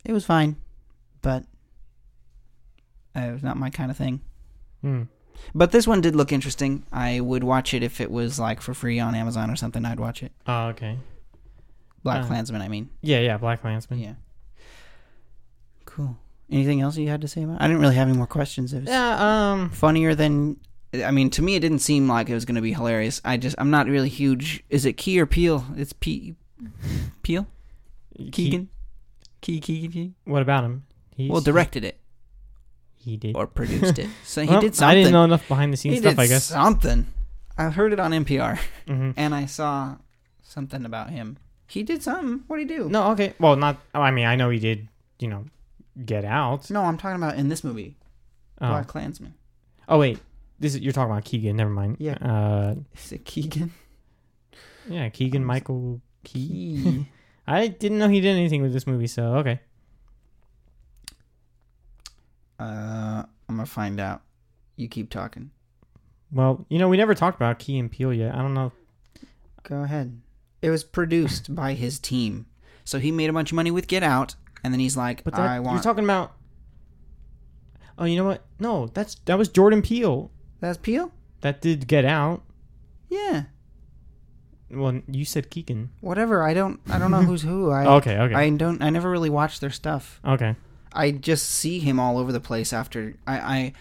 [0.05, 0.57] It was fine,
[1.21, 1.45] but
[3.15, 4.21] uh, it was not my kind of thing.
[4.87, 5.03] Hmm.
[5.55, 6.85] But this one did look interesting.
[6.93, 9.85] I would watch it if it was like for free on Amazon or something.
[9.85, 10.31] I'd watch it.
[10.47, 10.99] Oh, okay.
[12.03, 12.89] Black Uh, Klansman, I mean.
[13.03, 13.99] Yeah, yeah, Black Landsman.
[13.99, 14.15] Yeah.
[15.85, 16.17] Cool.
[16.51, 17.55] Anything else you had to say about?
[17.55, 17.63] It?
[17.63, 18.73] I didn't really have any more questions.
[18.73, 19.51] It was Yeah.
[19.53, 19.71] Um.
[19.71, 20.59] funnier than.
[21.05, 23.21] I mean, to me, it didn't seem like it was going to be hilarious.
[23.25, 24.63] I just, I'm not really huge.
[24.71, 25.67] Is it Key or Peele?
[25.77, 26.37] It's P.
[27.23, 27.47] Peele.
[28.33, 28.69] Keegan.
[29.43, 30.15] Key Keegan.
[30.25, 30.85] What about him?
[31.17, 31.99] He's, Well, directed it
[33.07, 33.37] He did.
[33.37, 34.91] or produced it, so he Well, did something.
[34.91, 36.15] I didn't know enough behind the scenes he stuff.
[36.17, 36.45] did I guess.
[36.45, 37.07] something.
[37.57, 39.97] I heard it on NPR, hmm and I saw
[40.43, 41.39] something about him.
[41.69, 42.43] He did something.
[42.49, 42.89] What did he do?
[42.89, 43.35] No, okay.
[43.41, 43.79] Well, not.
[43.95, 44.89] oh, I mean, I know he did.
[45.21, 45.45] You know,
[46.05, 46.69] Get Out.
[46.71, 47.97] No, I'm talking about in this movie,
[48.61, 49.35] Oh, Black Klansman.
[49.89, 50.19] oh wait.
[50.59, 51.55] This is you're talking about Keegan.
[51.57, 51.97] Never mind.
[52.01, 52.15] Yeah.
[52.21, 53.73] Uh, Is it Keegan?
[54.89, 56.83] yeah, Keegan Michael Key.
[56.83, 57.07] Key.
[57.47, 59.07] I didn't know he did anything with this movie.
[59.07, 59.61] So okay.
[62.59, 64.23] Uh, I'm gonna find out.
[64.77, 65.51] You keep talking.
[66.33, 68.35] Well, you know, we never talked about Key and Peele yet.
[68.35, 68.73] I don't know.
[69.63, 70.21] Go ahead.
[70.63, 72.47] It was produced by his team,
[72.85, 75.35] so he made a bunch of money with Get Out, and then he's like, But
[75.35, 76.33] that, "I want." you're talking about.
[77.99, 78.45] Oh, you know what?
[78.61, 81.13] No, that's that was Jordan Peele That's Peele.
[81.41, 82.43] that did Get Out.
[83.09, 83.45] Yeah.
[84.71, 85.91] Well, you said Keegan.
[86.01, 86.43] Whatever.
[86.43, 86.81] I don't.
[86.91, 87.71] I don't know who's who.
[87.71, 87.87] I.
[87.97, 88.83] okay, okay, I don't.
[88.83, 90.21] I never really watched their stuff.
[90.25, 90.57] okay.
[90.97, 92.73] I just see him all over the place.
[92.73, 93.73] After I, I,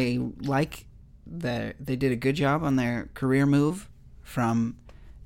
[0.00, 0.86] I like
[1.26, 3.88] that they did a good job on their career move
[4.22, 4.76] from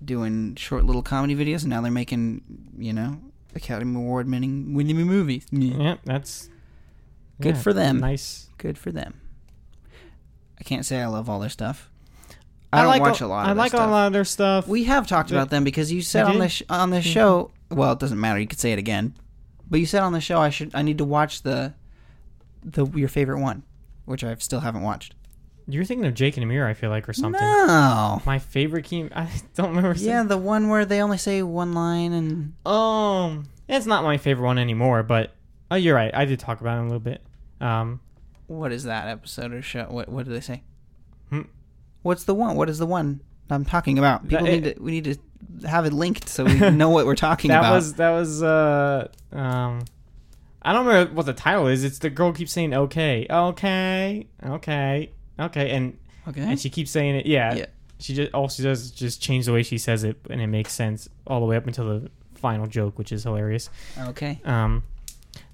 [0.05, 2.43] doing short little comedy videos, and now they're making
[2.77, 3.21] you know
[3.55, 5.47] Academy Award winning winning movies.
[5.51, 5.77] Yeah.
[5.77, 6.51] Yeah, that's
[7.41, 8.01] Good yeah, for them.
[8.01, 8.49] Nice.
[8.59, 9.21] Good for them.
[10.59, 11.91] I can't say I love all their stuff.
[12.73, 13.45] I, don't like watch a, lot.
[13.45, 13.89] Of I their like stuff.
[13.89, 14.67] a lot of their stuff.
[14.67, 17.13] We have talked about them because you said on this sh- on this Mhm.
[17.13, 17.51] show.
[17.71, 18.39] Well, it doesn't matter.
[18.41, 19.15] You could say it again,
[19.69, 21.75] but you said on the show I should I need to watch the
[22.65, 23.63] the your favorite one,
[24.05, 25.15] which I still haven't watched.
[25.69, 27.41] You're thinking of Jake and Amir, I feel like, or something.
[27.41, 28.23] No.
[28.25, 29.09] My favorite key.
[29.17, 29.99] I don't remember.
[29.99, 34.47] Yeah, the one where they only say one line and Um, it's not my favorite
[34.47, 35.33] one anymore, but
[35.71, 36.15] oh, you're right.
[36.15, 37.21] I did talk about it a little bit.
[37.61, 38.01] Um,
[38.47, 39.87] what is that episode or show?
[39.91, 40.63] What what do they say?
[41.31, 41.43] Hmm.
[42.03, 42.55] What's the one?
[42.55, 44.29] What is the one I'm talking about?
[44.29, 45.17] People That- need to we need to
[45.67, 47.63] have it linked so we know what we're talking about.
[47.63, 47.75] that about.
[47.75, 49.85] was that was uh um.
[50.63, 51.85] I don't remember what the title is.
[51.85, 56.43] It's the girl keeps saying okay, okay, okay, okay, and okay.
[56.43, 57.27] and she keeps saying it.
[57.27, 57.67] Yeah, Yeah.
[57.99, 60.49] She just all she does is just change the way she says it, and it
[60.49, 63.71] makes sense all the way up until the final joke, which is hilarious.
[63.99, 64.41] Okay.
[64.45, 64.83] Um,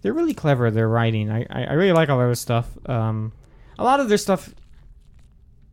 [0.01, 0.71] they're really clever.
[0.71, 2.69] Their writing, I, I, I really like all their stuff.
[2.87, 3.33] Um,
[3.79, 4.55] a lot of their stuff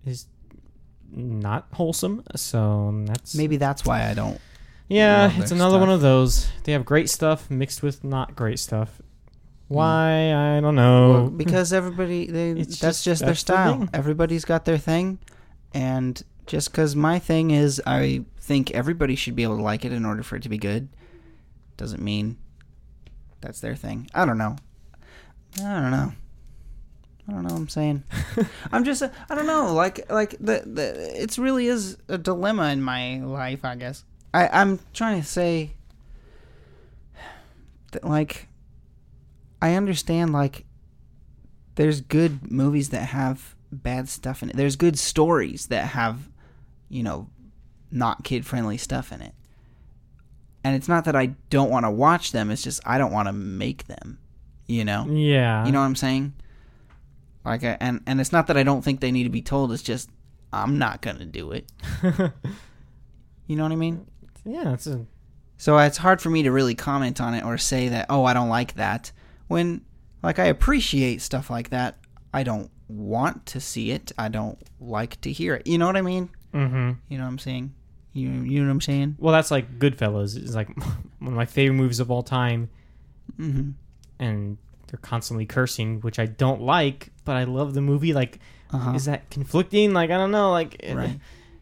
[0.06, 0.26] is
[1.12, 4.40] not wholesome, so that's Maybe that's why I don't.
[4.88, 5.32] yeah.
[5.38, 6.50] It's another one of those.
[6.64, 8.90] They have great stuff mixed with not great stuff.
[8.98, 9.04] Mm.
[9.70, 11.12] Why I don't know.
[11.12, 13.78] Well, because everybody they It's that's just- just, their that's their style.
[13.80, 13.90] thing.
[13.94, 15.20] Everybody's got their thing,
[15.74, 19.92] and just because my thing is, I think everybody should be able to like it
[19.92, 20.90] in order for it to be good.
[21.78, 22.38] Doesn't mean
[23.42, 24.10] that's their thing.
[24.14, 24.56] I don't know.
[25.60, 26.12] I don't know.
[27.30, 28.04] I don't know what I'm saying.
[28.72, 29.74] I'm just I don't know.
[29.74, 33.64] Like like the the it's really is a dilemma in my life.
[33.64, 35.76] I guess I I'm trying to say
[37.92, 38.48] that like
[39.62, 40.66] I understand like
[41.76, 44.56] there's good movies that have bad stuff in it.
[44.56, 46.30] There's good stories that have,
[46.90, 47.30] you know,
[47.92, 49.34] not kid friendly stuff in it.
[50.64, 53.28] And it's not that I don't want to watch them, it's just I don't want
[53.28, 54.20] to make them.
[54.68, 55.08] You know?
[55.10, 56.34] yeah, You know what I'm saying?
[57.46, 59.72] Like I, and and it's not that I don't think they need to be told,
[59.72, 60.10] it's just
[60.52, 61.72] I'm not going to do it.
[63.48, 64.06] You know what I mean?
[64.46, 64.74] yeah.
[64.74, 65.06] It's a
[65.58, 68.34] So it's hard for me to really comment on it or say that, oh, I
[68.34, 69.12] don't like that.
[69.48, 69.82] When,
[70.22, 71.98] like, I appreciate stuff like that.
[72.32, 74.12] I don't want to see it.
[74.20, 75.66] I don't like to hear it.
[75.66, 76.30] You know what I mean?
[76.54, 76.92] mm-hmm.
[77.10, 77.74] You know what I'm saying?
[78.14, 79.16] You, you know what I'm saying?
[79.18, 80.38] Well, that's like Goodfellas.
[80.38, 80.70] It's like
[81.20, 82.70] one of my favorite movies of all time,
[83.40, 83.72] Mm-hmm.
[84.20, 84.58] and
[84.90, 88.14] they're constantly cursing, which I don't like, but I love the movie.
[88.14, 88.40] Like,
[88.72, 88.94] Uh-huh.
[88.94, 89.94] is that conflicting?
[89.94, 90.52] Like, I don't know.
[90.52, 91.20] Like, eh, Right.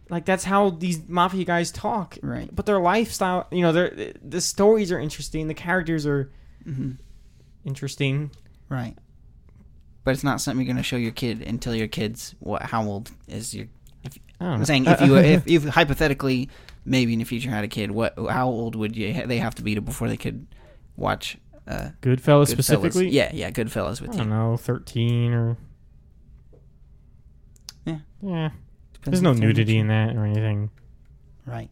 [0.10, 2.18] like that's how these mafia guys talk.
[2.22, 2.50] Right.
[2.54, 5.48] But their lifestyle, you know, their the stories are interesting.
[5.48, 6.30] The characters are
[6.68, 6.92] Mm-hmm.
[7.66, 8.32] interesting.
[8.70, 8.96] Right.
[10.04, 12.62] But it's not something you're going to show your kid until your kid's what?
[12.63, 13.68] How old is your?
[14.06, 14.10] I
[14.40, 14.58] don't know.
[14.60, 16.50] I'm saying if you if, if hypothetically
[16.86, 18.13] maybe in the future had a kid, what?
[18.30, 20.48] How old would you they have to be to before they could
[20.96, 21.38] watch?
[21.67, 22.47] Uh, Goodfellas, Goodfellas?
[22.49, 23.10] specifically.
[23.10, 24.19] Yeah, yeah, Goodfellas with I you.
[24.19, 25.58] don't know, thirteen or
[27.86, 27.97] Yeah.
[28.21, 28.49] yeah.
[28.93, 29.53] Depends There's no on the family.
[29.53, 30.69] nudity in that or anything.
[31.45, 31.69] Right.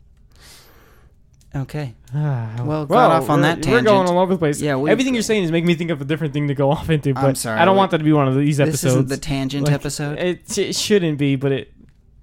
[1.56, 1.94] Okay.
[2.14, 4.10] Ah, Well, got off on we're- that We're going tangent.
[4.10, 4.62] all over the place.
[4.62, 6.70] Yeah, we- everything you're saying is making me think of a different thing to go
[6.72, 7.14] off into.
[7.14, 8.94] But I'm sorry, I don't we- want that to be one of these This episodes.
[8.96, 10.20] isn't the tangent Like, episode.
[10.20, 11.72] It, it shouldn't be, but it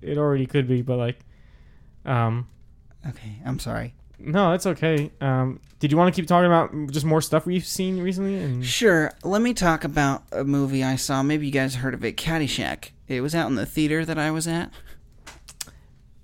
[0.03, 0.83] it already could be.
[0.83, 1.21] But like,
[2.05, 2.47] um,
[3.09, 3.95] okay, I'm sorry.
[4.25, 5.11] No, that's okay.
[5.21, 8.39] Um, did you want to keep talking about just more stuff we've seen recently?
[8.39, 9.13] And Sure.
[9.25, 11.23] Let me talk about a movie I saw.
[11.23, 12.91] Maybe you guys heard of it, Caddyshack.
[13.09, 14.71] It was out in the theater that I was at.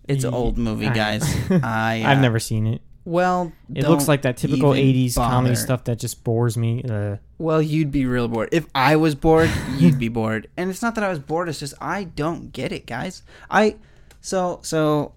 [0.07, 1.23] It's an old movie, guys.
[1.51, 2.81] I uh, I've never seen it.
[3.05, 6.85] Well, It looks like that typical even '80s comedy stuff that just bores me.
[6.89, 8.51] Uh, Well, you'd be real bored.
[8.53, 10.49] If I was bored, you'd be bored.
[10.57, 13.23] And it's not that I was bored, it's just I don't get it, guys.
[13.51, 13.77] I
[14.21, 15.13] So so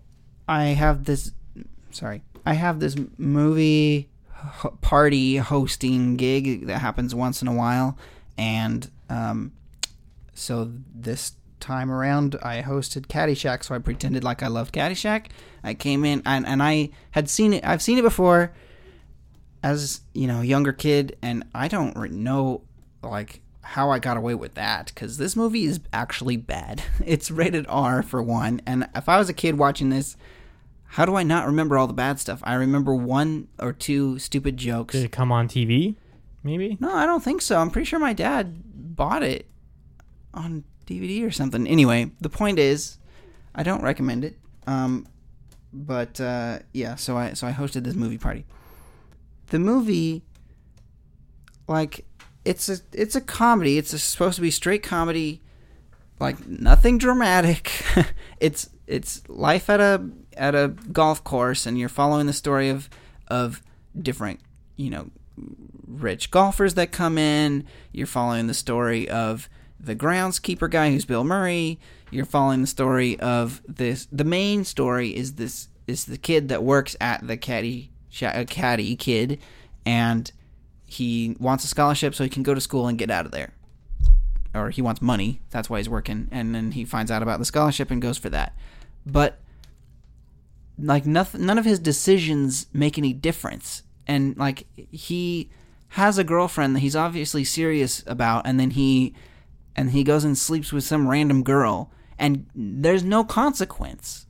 [0.47, 1.31] I have this
[1.91, 2.21] sorry.
[2.45, 4.09] I have this movie
[4.81, 7.95] party hosting gig that happens once in a while
[8.37, 9.51] and um
[10.33, 15.27] so this time around I hosted Caddyshack so I pretended like I loved Caddyshack.
[15.63, 18.51] I came in and and I had seen it I've seen it before
[19.63, 22.63] as, you know, younger kid and I don't know
[23.03, 26.81] like how I got away with that because this movie is actually bad.
[27.05, 30.15] It's rated R for one, and if I was a kid watching this,
[30.91, 32.41] how do I not remember all the bad stuff?
[32.43, 34.91] I remember one or two stupid jokes.
[34.91, 35.95] Did it come on TV?
[36.43, 36.77] Maybe.
[36.81, 37.59] No, I don't think so.
[37.59, 38.61] I'm pretty sure my dad
[38.95, 39.49] bought it
[40.33, 41.65] on DVD or something.
[41.65, 42.97] Anyway, the point is,
[43.55, 44.37] I don't recommend it.
[44.67, 45.07] Um,
[45.71, 48.45] but uh, yeah, so I so I hosted this movie party.
[49.47, 50.23] The movie,
[51.69, 52.03] like,
[52.43, 53.77] it's a it's a comedy.
[53.77, 55.41] It's a, supposed to be straight comedy,
[56.19, 57.71] like nothing dramatic.
[58.41, 62.89] it's it's life at a at a golf course, and you're following the story of
[63.27, 63.61] of
[63.99, 64.39] different
[64.75, 65.09] you know
[65.87, 67.65] rich golfers that come in.
[67.91, 71.79] You're following the story of the groundskeeper guy who's Bill Murray.
[72.11, 74.07] You're following the story of this.
[74.11, 78.45] The main story is this is the kid that works at the caddy sha- uh,
[78.45, 79.39] caddy kid,
[79.85, 80.31] and
[80.85, 83.53] he wants a scholarship so he can go to school and get out of there.
[84.53, 85.39] Or he wants money.
[85.49, 86.27] That's why he's working.
[86.29, 88.53] And then he finds out about the scholarship and goes for that.
[89.05, 89.39] But
[90.77, 93.83] like nothing, none of his decisions make any difference.
[94.07, 95.49] And like he
[95.89, 99.13] has a girlfriend that he's obviously serious about, and then he
[99.75, 104.25] and he goes and sleeps with some random girl, and there's no consequence.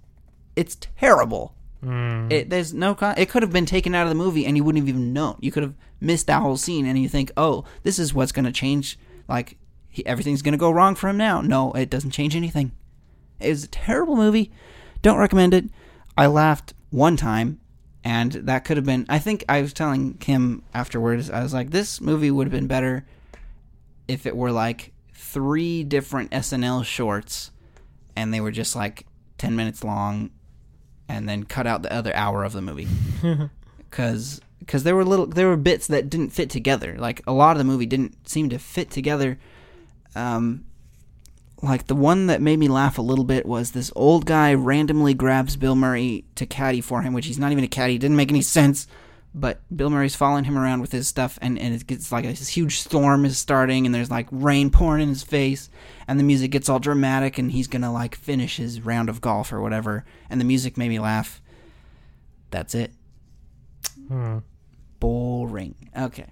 [0.55, 1.55] It's terrible.
[1.83, 2.31] Mm.
[2.31, 2.93] It, there's no.
[2.93, 5.13] Con- it could have been taken out of the movie, and you wouldn't have even
[5.13, 5.37] known.
[5.39, 8.45] You could have missed that whole scene, and you think, "Oh, this is what's going
[8.45, 8.99] to change.
[9.27, 9.57] Like
[9.89, 12.71] he, everything's going to go wrong for him now." No, it doesn't change anything.
[13.39, 14.51] it's a terrible movie.
[15.01, 15.65] Don't recommend it.
[16.17, 17.59] I laughed one time,
[18.03, 19.05] and that could have been.
[19.09, 21.29] I think I was telling Kim afterwards.
[21.29, 23.05] I was like, "This movie would have been better
[24.07, 27.51] if it were like three different SNL shorts,
[28.15, 29.05] and they were just like
[29.37, 30.31] ten minutes long."
[31.11, 32.87] and then cut out the other hour of the movie
[33.77, 37.51] because because there were little there were bits that didn't fit together like a lot
[37.51, 39.37] of the movie didn't seem to fit together
[40.15, 40.63] um
[41.61, 45.13] like the one that made me laugh a little bit was this old guy randomly
[45.13, 47.95] grabs Bill Murray to caddy for him, which he's not even a caddy.
[47.95, 48.87] It Didn't make any sense.
[49.33, 52.49] But Bill Murray's following him around with his stuff, and, and it gets like this
[52.49, 55.69] huge storm is starting, and there's like rain pouring in his face,
[56.05, 59.53] and the music gets all dramatic, and he's gonna like finish his round of golf
[59.53, 61.41] or whatever, and the music made me laugh.
[62.49, 62.91] That's it.
[64.09, 64.39] Hmm.
[64.99, 65.75] Boring.
[65.97, 66.27] Okay.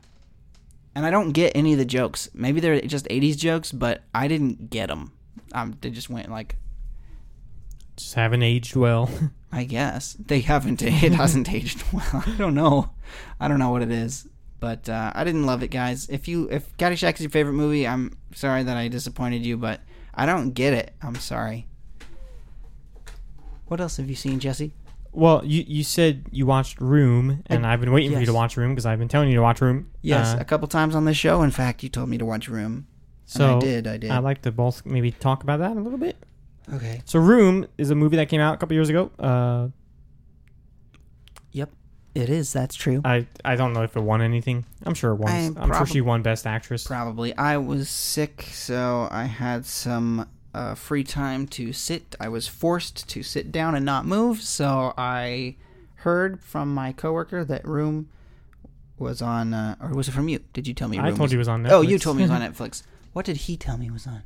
[0.94, 2.30] And I don't get any of the jokes.
[2.34, 5.14] Maybe they're just 80s jokes, but I didn't get them.
[5.54, 6.56] Um, they just went like,
[7.98, 9.10] Just haven't aged well.
[9.52, 10.82] I guess they haven't.
[10.82, 12.24] It hasn't aged well.
[12.26, 12.92] I don't know.
[13.40, 14.28] I don't know what it is,
[14.60, 16.08] but uh, I didn't love it, guys.
[16.10, 19.82] If you if Caddyshack is your favorite movie, I'm sorry that I disappointed you, but
[20.14, 20.94] I don't get it.
[21.02, 21.66] I'm sorry.
[23.68, 24.74] What else have you seen, Jesse?
[25.12, 28.34] well, you you said you watched Room, and I, have been waiting for you to
[28.34, 29.90] watch Room because I've been telling you to watch Room.
[30.04, 31.42] Yes, Uh, a couple times on this show.
[31.42, 32.86] In fact, you told me to watch Room.
[33.30, 33.88] So I did.
[33.88, 34.12] I did.
[34.12, 36.18] I'd like to both maybe talk about that a little bit.
[36.74, 37.02] okay.
[37.06, 39.12] So Room is a movie that came out a couple years ago.
[39.20, 39.68] Uh,
[41.52, 41.70] Yep.
[42.16, 42.52] It is.
[42.54, 43.02] That's true.
[43.06, 44.66] I I don't know if it won anything.
[44.86, 45.32] I'm sure it won.
[45.32, 46.86] I I'm sure she won Best Actress.
[46.86, 47.36] Probably.
[47.38, 52.16] I was sick, so I had some uh, free time to sit.
[52.20, 55.56] I was forced to sit down and not move, so I
[55.98, 58.10] heard from my coworker that Room
[58.98, 60.40] was on, uh, or was it from you?
[60.54, 60.98] Did you tell me?
[60.98, 61.72] I Room told was- you it was on Netflix.
[61.72, 62.84] Oh, you told me it was on Netflix.
[63.14, 64.24] What did he tell me it was on?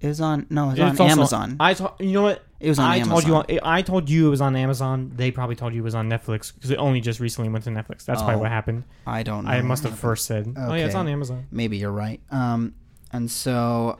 [0.00, 0.46] It was on.
[0.50, 1.56] No, it was on also- Amazon.
[1.60, 3.12] I told you know what it was on I Amazon.
[3.12, 5.12] told you on, I told you it was on Amazon.
[5.14, 7.70] They probably told you it was on Netflix because it only just recently went to
[7.70, 8.04] Netflix.
[8.04, 8.82] That's probably Oh, what happened.
[9.06, 9.44] I don't.
[9.44, 9.50] know.
[9.50, 11.00] I must have first said, "Oh yeah, it's Okay.
[11.00, 12.20] on Amazon." Maybe you're right.
[12.32, 12.74] Um,
[13.12, 13.98] and so,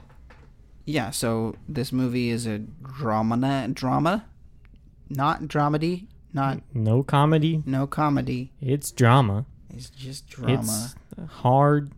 [0.85, 1.11] yeah.
[1.11, 4.25] So this movie is a drama, drama,
[5.09, 7.63] not dramedy, not No comedy.
[7.65, 8.51] no comedy.
[8.59, 9.45] It's drama.
[9.69, 10.53] It's just drama.
[10.53, 10.95] It's
[11.35, 11.91] hard.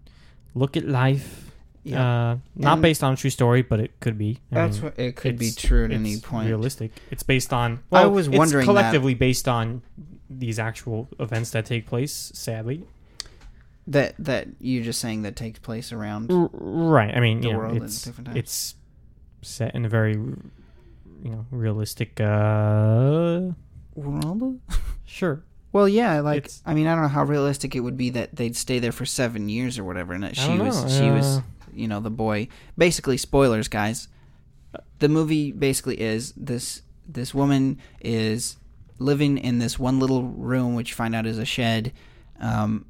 [0.53, 1.44] Look at life.
[1.85, 4.39] Yeah, Uh, not And- based on a true story, but it could be.
[4.51, 6.47] I that's mean, what it could be true at any it's point.
[6.49, 6.91] Realistic.
[7.11, 7.79] It's based on.
[7.89, 8.71] Well, I Well, was it's wondering that.
[8.71, 9.81] collectively based on
[10.29, 12.31] these actual events that take place.
[12.33, 12.83] Sadly,
[13.87, 17.15] That that you're just saying that takes place around R- right.
[17.15, 18.37] I mean, the you know, world at it's different times.
[18.39, 18.75] it's
[19.43, 22.19] set in a very, you know, realistic.
[22.19, 23.51] Uh,
[23.95, 24.59] world.
[25.05, 25.43] sure.
[25.71, 28.35] Well, yeah, like It's- I mean, I don't know how realistic it would be that
[28.35, 31.37] they'd stay there for seven years or whatever, and that she was know, she was
[31.37, 31.41] uh,
[31.75, 32.47] you know the boy.
[32.77, 34.07] Basically, spoilers, guys.
[34.99, 38.57] The movie basically is this this woman is
[38.97, 41.91] living in this one little room, which you find out is a shed,
[42.39, 42.85] um,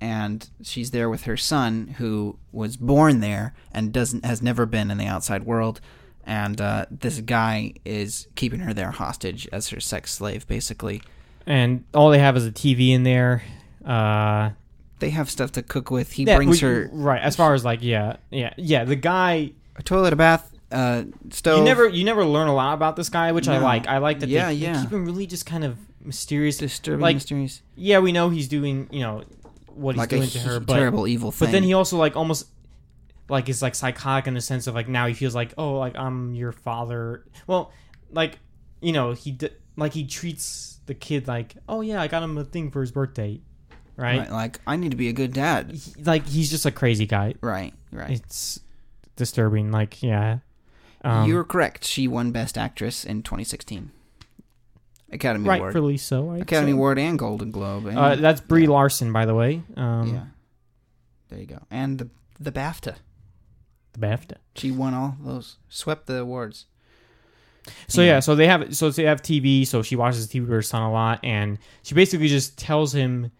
[0.00, 4.90] and she's there with her son, who was born there and doesn't has never been
[4.90, 5.80] in the outside world.
[6.24, 11.02] And uh, this guy is keeping her there hostage as her sex slave, basically.
[11.46, 13.42] and all they have is a TV in there.
[13.84, 14.50] Uh,
[15.02, 16.12] They have stuff to cook with.
[16.12, 18.84] He that- brings we- her right as far as like yeah, yeah, yeah.
[18.84, 21.58] The guy a toilet, a bath, uh, stove.
[21.58, 23.64] you never you never learn a lot about this guy, which I No.
[23.64, 23.86] like.
[23.88, 24.74] I like that Yeah, they, yeah.
[24.76, 26.56] they keep him really just kind of mysterious.
[26.56, 29.24] disturbing like, mysteries, Yeah, we know he's doing you know
[29.74, 31.46] what he's like a doing to her, he- but terrible evil thing.
[31.48, 32.46] but then he also like almost
[33.28, 35.96] like is like psychotic in the sense of like now he feels like oh like
[35.96, 37.24] I'm your father.
[37.46, 37.72] Well,
[38.10, 38.38] like
[38.80, 42.36] you know he d- like he treats the kid like oh yeah I got him
[42.38, 43.40] a thing for his birthday,
[43.96, 44.18] right?
[44.20, 45.70] right, like I need to be a good dad.
[45.72, 47.34] He- like he's just a crazy guy.
[47.40, 48.10] Right, right.
[48.10, 48.60] It's
[49.16, 49.70] disturbing.
[49.70, 50.38] Like yeah,
[51.04, 51.84] um, You're correct.
[51.84, 53.90] She won Best Actress in 2016.
[55.12, 55.60] Academy Award.
[55.62, 56.30] rightfully so.
[56.30, 56.76] I'd Academy say.
[56.76, 57.84] Award and Golden Globe.
[57.86, 59.62] And, Uh, that's Brie Larson, by the way.
[59.76, 60.24] Um, yeah.
[61.28, 61.58] There you go.
[61.70, 62.08] And the
[62.40, 62.96] the BAFTA.
[63.92, 64.36] the BAFTA.
[64.56, 65.58] She won all those.
[65.68, 66.64] Swept the awards.
[67.88, 68.14] So Yeah.
[68.14, 69.66] yeah, so they have so they have TV.
[69.66, 73.30] So she watches TV with her son a lot, and she basically just tells him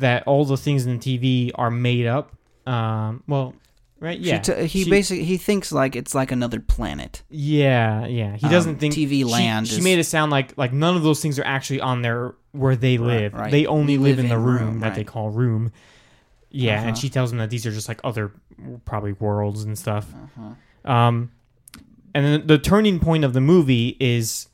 [0.00, 2.32] that all the things in the TV are made up.
[2.66, 3.54] Um, well,
[4.00, 4.18] right?
[4.18, 4.38] Yeah.
[4.40, 7.22] t- he She- basically he thinks like it's like another planet.
[7.30, 8.36] Yeah, yeah.
[8.36, 10.96] He Um, doesn't think TV she- land She, is- made it sound like like none
[10.96, 13.32] of those things are actually on there where they live.
[13.34, 13.50] right.
[13.50, 15.72] They only live, live in the room, room, that they call room.
[16.50, 16.88] Yeah, Uh-huh.
[16.88, 18.32] and she tells him that these are just like other
[18.84, 20.12] probably worlds and stuff.
[20.14, 20.92] Uh-huh.
[20.92, 21.30] Um,
[22.14, 24.48] and then the turning point of the movie is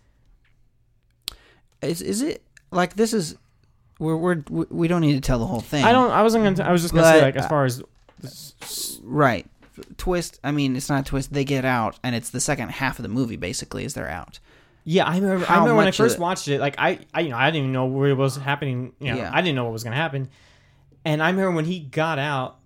[1.82, 3.36] Is is it like this is
[3.98, 5.84] we're we're we- we don't need to tell the whole thing.
[5.84, 6.10] I don't.
[6.10, 6.68] I wasn't gonna.
[6.68, 7.82] I was just gonna say like as uh, far as
[9.02, 9.46] right.
[9.98, 10.40] Twist.
[10.42, 11.32] I mean, it's not a twist.
[11.32, 13.36] They get out, and it's the second half of the movie.
[13.36, 14.38] Basically, is they're out.
[14.84, 15.04] yeah.
[15.04, 15.46] I remember.
[15.48, 16.60] I remember when I first it- watched it.
[16.60, 18.92] Like I, I, you know, I didn't even know where it was happening.
[19.00, 19.30] You know, Yeah.
[19.32, 20.28] I didn't know what was gonna happen.
[21.04, 22.56] And I remember when he got out,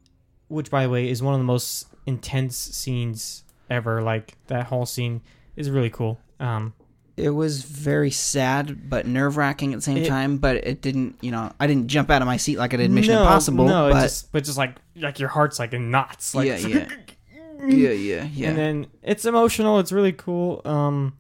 [0.49, 4.03] which by the way is one of the most intense scenes ever.
[4.03, 5.21] Like that whole scene
[5.57, 6.19] is really cool.
[6.39, 6.73] Um,
[7.21, 10.39] It was very sad, but nerve wracking at the same It- time.
[10.39, 12.91] But it didn't, you know, I didn't jump out of my seat like I did
[12.91, 13.67] Mission no, Impossible.
[13.67, 16.35] No, but just, but just like like your heart's like in knots.
[16.35, 16.89] Like yeah, yeah,
[17.69, 18.49] yeah, yeah, yeah.
[18.49, 19.79] and then it's emotional.
[19.79, 20.63] It's really cool.
[20.65, 21.15] Um,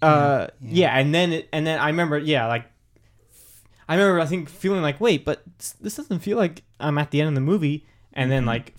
[0.00, 0.98] uh, Yeah, yeah, yeah.
[0.98, 2.64] and then it, and then I remember, yeah, like
[3.88, 5.42] I remember, I think feeling like, wait, but
[5.80, 7.86] this- doesn't feel like I'm at the end of the movie.
[8.12, 8.46] And then Mhm.
[8.48, 8.74] like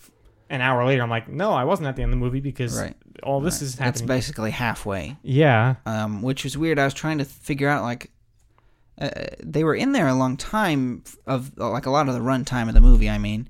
[0.49, 2.79] an hour later, I'm like, no, I wasn't at the end of the movie because
[2.79, 2.95] right.
[3.23, 4.07] all this is It's happening.
[4.07, 6.79] basically halfway, yeah, um, which was weird.
[6.79, 8.11] I was trying to figure out like.
[9.01, 9.09] Uh,
[9.41, 12.73] they were in there a long time of like a lot of the runtime of
[12.73, 13.09] the movie.
[13.09, 13.47] I mean,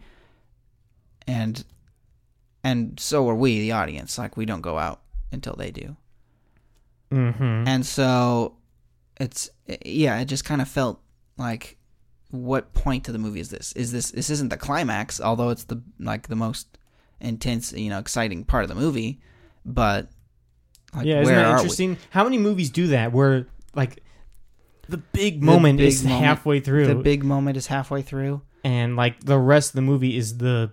[1.26, 1.64] and
[2.64, 4.18] and so are we, the audience.
[4.20, 5.96] Like we don't go out until they do.
[7.12, 7.68] mm-hmm.
[7.68, 8.56] and so
[9.20, 9.50] it's
[9.86, 11.02] yeah it just kind of felt
[11.38, 11.78] like
[12.32, 15.64] what point to the movie is this is this this isn't the climax although it's
[15.66, 16.78] the like the most
[17.22, 19.20] intense you know exciting part of the movie
[19.66, 20.08] but
[20.96, 21.56] like yeah, isn't that are we?
[21.62, 21.98] interesting?
[22.10, 24.02] How many movies do that where like
[24.88, 28.96] the big moment big is moment- halfway through, the big moment is halfway through and
[28.96, 30.72] like the rest of the movie is the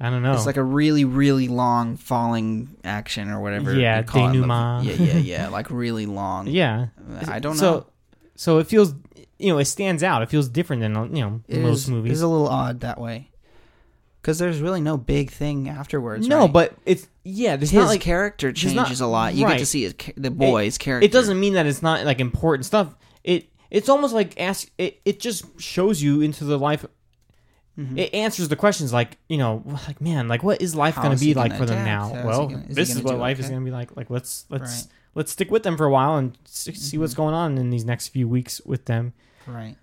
[0.00, 0.32] I don't know.
[0.32, 4.84] it's like a really really long falling action or whatever Yeah, you call it denouement.
[4.84, 6.86] yeah yeah yeah like really long yeah.
[7.08, 7.86] Uh, i don't so, know
[8.34, 8.94] So it feels,
[9.38, 10.22] you know, it stands out.
[10.22, 12.12] It feels different than you know It most is- movies.
[12.14, 13.29] is a little odd that way
[14.20, 16.52] because there's really no big thing afterwards no, right?
[16.52, 17.56] but it's yeah.
[17.56, 19.34] There's his not like character there's not- changes a lot.
[19.34, 21.04] You get to see his the boy's character.
[21.04, 22.94] it doesn't mean that it's not like important stuff.
[23.24, 25.00] It it's almost like ask it.
[25.04, 26.84] It just shows you into the life.
[27.78, 27.96] Mhm.
[27.98, 31.24] It answers the questions like you know like man like what is life going to
[31.24, 32.08] be like for them now?
[32.08, 33.96] How is well, gonna- is this is what life is going to be like.
[33.96, 34.86] Like let's let's Right.
[35.14, 37.16] let's stick with them for a while and see what's Mhm.
[37.16, 39.12] going on in these next few weeks with them.
[39.46, 39.76] right.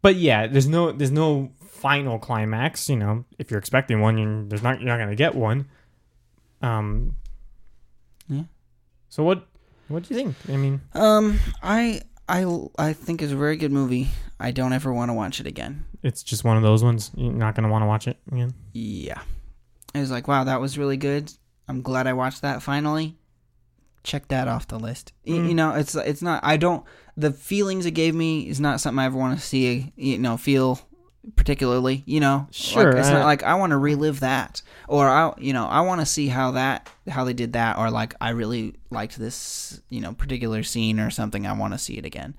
[0.00, 1.50] But yeah, there's no there's no
[1.84, 2.88] final climax.
[2.88, 5.66] You know, if you're expecting one, you're, there's not you're not gonna get one.
[6.62, 7.16] Um.
[8.26, 8.44] Yeah.
[9.10, 9.46] So what
[9.88, 10.36] what do you think?
[10.48, 12.46] I mean, Um, I I
[12.78, 14.08] I think it's a very good movie.
[14.40, 15.84] I don't ever want to watch it again.
[16.02, 17.10] it's just one of those ones.
[17.14, 18.54] You're not gonna want to watch it again.
[18.72, 19.20] Yeah,
[19.94, 21.30] I was like, wow, that was really good.
[21.68, 23.16] I'm glad I watched that finally.
[24.02, 25.12] Check that off the list.
[25.26, 25.48] Mm.
[25.48, 26.40] You know, it's it's not.
[26.42, 26.84] I don't.
[27.16, 29.92] The feelings it gave me is not something I ever want to see.
[29.96, 30.80] You know, feel
[31.36, 32.02] particularly.
[32.06, 35.32] You know, Sure, Like, it's I- not like I want to relive that, or I,
[35.38, 38.30] you know, I want to see how that how they did that, or like I
[38.30, 41.46] really liked this, you know, particular scene or something.
[41.46, 42.34] I want to see it again.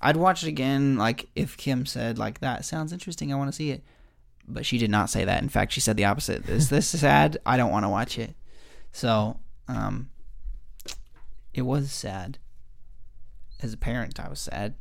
[0.00, 3.32] I'd watch it again, like if Kim said like that sounds interesting.
[3.32, 3.84] I want to see it,
[4.48, 5.42] but she did not say that.
[5.42, 6.48] In fact, she said the opposite.
[6.48, 7.38] Is this sad?
[7.46, 8.34] I don't want to watch it.
[8.92, 10.10] So, um,
[11.54, 12.38] it was sad.
[13.62, 14.74] As a parent, I was sad.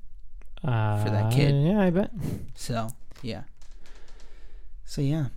[0.64, 1.54] Uh, that kid.
[1.66, 2.12] Yeah, I bet.
[2.56, 2.88] So
[3.22, 3.44] yeah.
[4.86, 5.28] So yeah,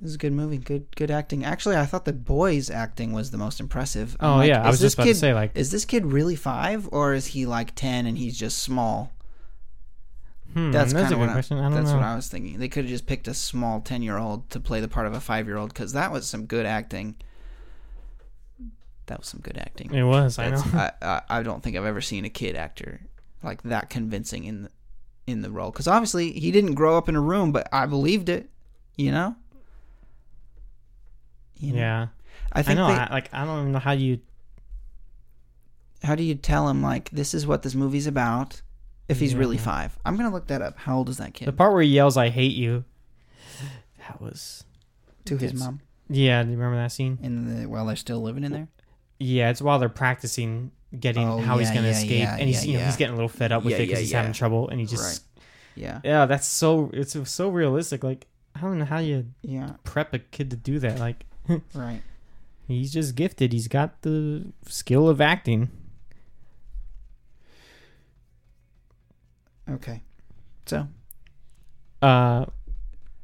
[0.00, 0.58] this is a good movie.
[0.58, 1.44] Good good acting.
[1.44, 4.16] Actually, I thought the boy's acting was the most impressive.
[4.20, 6.06] I'm Oh like, yeah, I was just about kid, to say like, Is this kid
[6.06, 9.12] really five or is he like ten and he's just small?
[10.52, 11.58] hmm, That's that's, a good what, question.
[11.58, 11.96] I, I don't that's know.
[11.96, 12.58] what I was thinking.
[12.58, 15.14] They could have just picked a small ten year old to play the part of
[15.14, 17.14] a five year old because that was some good acting.
[19.06, 19.92] That was some good acting.
[19.94, 20.38] it was.
[20.38, 20.62] I know.
[20.72, 23.00] I, I I don't think I've ever seen a kid actor
[23.42, 24.70] like that convincing in the
[25.26, 28.28] in the role because obviously he didn't grow up in a room, but I believed
[28.28, 28.50] it.
[28.96, 29.36] You know.
[31.58, 31.78] You know?
[31.78, 32.06] yeah,
[32.52, 32.76] I I think.
[32.78, 32.88] know.
[32.88, 34.20] they- I, like I don't even know how you.
[36.02, 38.60] how do you tell him like this is what this movie's about?
[39.06, 40.78] If he's really five, I'm gonna look that up.
[40.78, 41.46] How old is that kid?
[41.46, 42.84] The part where he yells, "I hate you."
[44.08, 44.64] That was.
[45.26, 47.18] to his mom Yeah, do you remember that scene?
[47.22, 48.68] in the while they're still living in there.
[49.18, 50.70] Yeah, it's while they're practicing
[51.00, 52.86] getting Oh, how he's gonna yeah, escape, yeah, and he's yeah, you know yeah.
[52.86, 54.16] he's getting a little fed up with Yeah, it because yeah, he's yeah.
[54.18, 55.24] having trouble, and he just
[55.74, 58.02] Yeah, yeah, that's so it's so realistic.
[58.04, 60.98] Like I don't know how you yeah, prep a kid to do that.
[60.98, 61.24] Like
[61.74, 62.00] right.
[62.68, 63.52] he's just gifted.
[63.52, 65.70] He's got the skill of acting.
[69.70, 70.02] Okay,
[70.66, 70.86] so
[72.02, 72.44] Uh,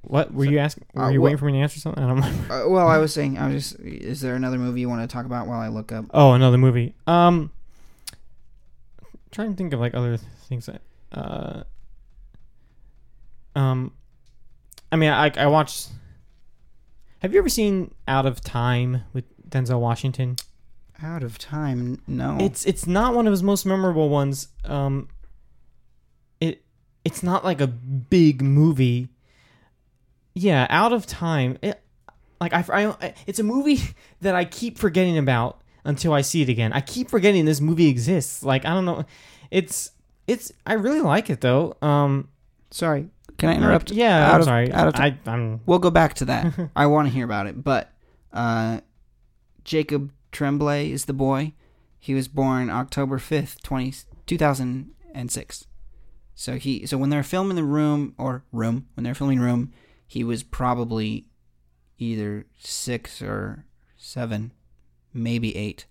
[0.02, 0.84] what were So- you asking?
[0.94, 2.02] Were uh, you wha- waiting for me to answer something?
[2.02, 2.52] I don't remember.
[2.54, 3.80] uh, well, I was saying, I was just.
[3.80, 6.06] Is there another movie you want to talk about while I look up?
[6.14, 6.94] Oh, another movie.
[7.06, 7.50] Um,
[9.30, 10.66] trying to think of like other things.
[10.66, 11.62] That, uh,
[13.56, 13.92] um,
[14.92, 15.88] I mean, I I watched.
[17.20, 20.36] Have you ever seen Out of Time with Denzel Washington?
[21.02, 22.02] Out of time?
[22.06, 22.36] No.
[22.40, 24.48] It's it's not one of his most memorable ones.
[24.64, 25.08] Um,
[26.40, 26.62] it
[27.04, 29.08] it's not like a big movie.
[30.34, 31.58] Yeah, Out of Time.
[31.62, 31.82] It,
[32.40, 33.80] like I, I, it's a movie
[34.20, 36.72] that I keep forgetting about until I see it again.
[36.72, 38.42] I keep forgetting this movie exists.
[38.42, 39.04] Like I don't know,
[39.50, 39.90] it's
[40.26, 41.76] it's I really like it though.
[41.82, 42.28] Um,
[42.70, 43.08] sorry.
[43.38, 43.90] Can I interrupt?
[43.90, 44.72] Yeah, Out I'm of- sorry.
[44.72, 46.52] out of I, I'm We'll go back to that.
[46.76, 47.64] I want to hear about it.
[47.64, 47.90] But
[48.34, 48.80] uh,
[49.64, 51.54] Jacob Tremblay is the boy.
[51.98, 53.94] He was born October 5th, 20,
[54.26, 55.66] 2006.
[56.34, 59.72] So he so when they're filming the room or room, when they're filming room,
[60.06, 61.26] he was probably
[61.98, 63.64] either 6 or
[63.96, 64.52] 7,
[65.12, 65.86] maybe 8.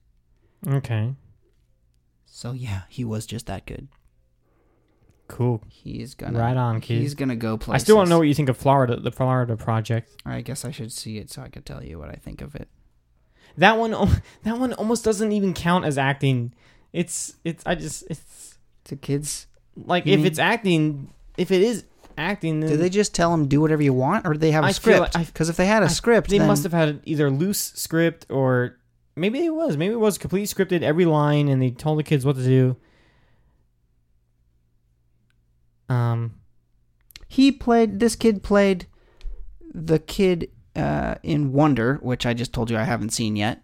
[0.68, 1.14] okay.
[2.26, 3.88] So yeah, he was just that good.
[5.28, 5.62] Cool.
[5.70, 7.02] He's is gonna Right on, kid.
[7.02, 7.76] He's gonna go play.
[7.76, 10.10] I still want to know what you think of Florida, the Florida Project.
[10.26, 12.56] I guess I should see it so I could tell you what I think of
[12.56, 12.68] it.
[13.58, 13.92] That one,
[14.44, 16.54] that one almost doesn't even count as acting.
[16.94, 17.62] It's, it's.
[17.66, 19.46] I just, it's To kids,
[19.76, 21.84] like You if mean- it's acting, if it is
[22.18, 24.64] acting, then Did they just tell him do whatever you want, or do they have
[24.64, 25.14] a I script?
[25.16, 27.60] like- Because if they had a I- script, they then- must have had either loose
[27.76, 28.78] script or
[29.20, 32.26] maybe it was, maybe it was completely scripted every line, and they told the kids
[32.26, 32.78] what to do.
[35.88, 36.36] Um,
[37.28, 38.00] He played.
[38.00, 38.88] This kid played
[39.74, 43.64] the kid uh, in Wonder, which I just told you I haven't seen yet.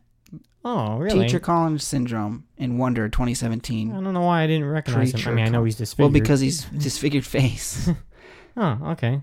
[0.63, 1.25] oh really?
[1.25, 3.91] Treacher Collins syndrome in Wonder, 2017.
[3.91, 5.31] I don't know why I didn't recognize him.
[5.31, 7.89] I mean, I know he's Well, because he's disfigured face.
[8.57, 9.21] oh, okay.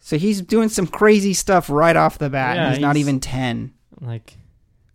[0.00, 2.56] So he's doing some crazy stuff right off the bat.
[2.56, 4.36] Yeah, he's, not even ten, Like,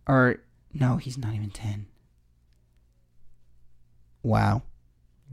[0.08, 0.40] or
[0.74, 1.86] no, he's not even ten.
[4.22, 4.62] Wow,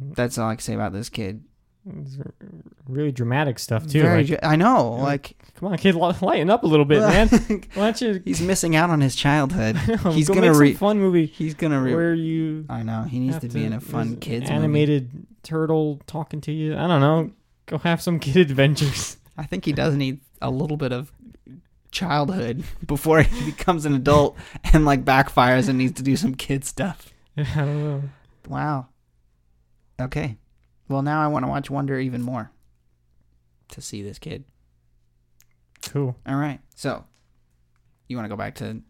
[0.02, 0.14] mm-hmm.
[0.14, 1.44] that's all I can say about this kid.
[1.98, 2.18] it's
[2.88, 4.02] really dramatic stuff too.
[4.02, 4.92] Very, like, I know.
[4.92, 7.28] Like come on, kid, lighten up a little bit, man.
[7.74, 8.22] Why don't you?
[8.26, 9.78] he's missing out on his childhood.
[9.78, 11.82] he's he's go gonna make re- some fun movie He's gonna.
[11.82, 14.54] Re- where you I know he needs have to be in a fun kids movie.
[14.54, 16.76] animated turtle talking to you.
[16.76, 17.32] I don't know.
[17.66, 19.18] Go have some kid adventures.
[19.38, 21.12] I think he does need a little bit of
[21.92, 24.38] childhood before he becomes an adult
[24.74, 27.14] and like backfires and needs to do some kid stuff.
[27.38, 28.04] I don't know.
[28.48, 28.88] Wow.
[30.00, 30.38] Okay.
[30.88, 32.52] Well, now I want to watch Wonder even more
[33.70, 34.44] to see this kid.
[35.84, 36.16] Cool.
[36.28, 36.60] All right.
[36.76, 37.06] So,
[38.08, 38.82] you want to go back to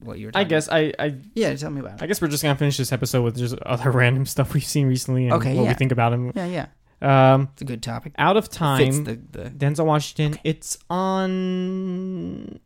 [0.00, 1.14] what you were I talking guess I, I?
[1.34, 2.02] Yeah, tell me about it.
[2.02, 4.86] I guess we're just gonna finish this episode with just other random stuff we've seen
[4.86, 5.68] recently and Okay, what yeah.
[5.68, 6.32] we think about him.
[6.34, 6.66] Yeah, yeah.
[7.00, 8.12] Um, It's a good topic.
[8.18, 9.04] out of time.
[9.04, 10.38] the, the Denzel Washington.
[10.44, 12.58] It's on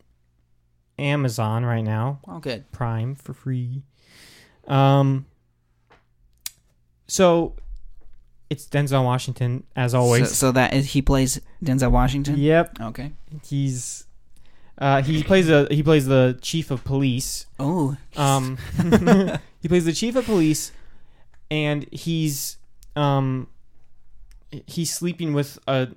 [0.97, 2.19] Amazon right now.
[2.27, 2.71] Oh, good.
[2.71, 3.83] Prime for free.
[4.67, 5.25] Um.
[7.07, 7.55] So,
[8.49, 10.29] it's Denzel Washington as always.
[10.29, 12.37] So, so that is he plays Denzel Washington?
[12.37, 13.11] Yep, Okay.
[13.45, 14.05] he's.
[14.77, 17.45] Uh, he plays a he plays the chief of police.
[17.59, 17.95] Oh.
[18.15, 18.57] Um,
[19.61, 20.71] he plays the chief of police,
[21.51, 22.57] and he's
[22.95, 23.47] um,
[24.67, 25.89] he's sleeping with a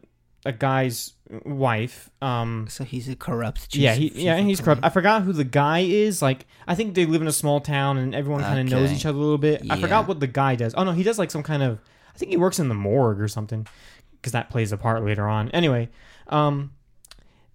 [0.45, 1.13] a guy's
[1.45, 2.09] wife.
[2.23, 3.75] Um, So he's a corrupt.
[3.75, 4.83] yeah, he chief yeah, and he's corrupt.
[4.85, 6.23] I forgot who the guy is.
[6.23, 9.05] Like, I think they live in a small town and everyone kind of knows each
[9.07, 9.63] other a little bit.
[9.69, 10.73] I forgot what the guy does.
[10.77, 11.81] Oh no, he does like some kind of.
[12.15, 13.67] I think he works in the morgue or something,
[14.13, 15.51] because that plays a part later on.
[15.51, 15.91] Anyway,
[16.29, 16.71] um,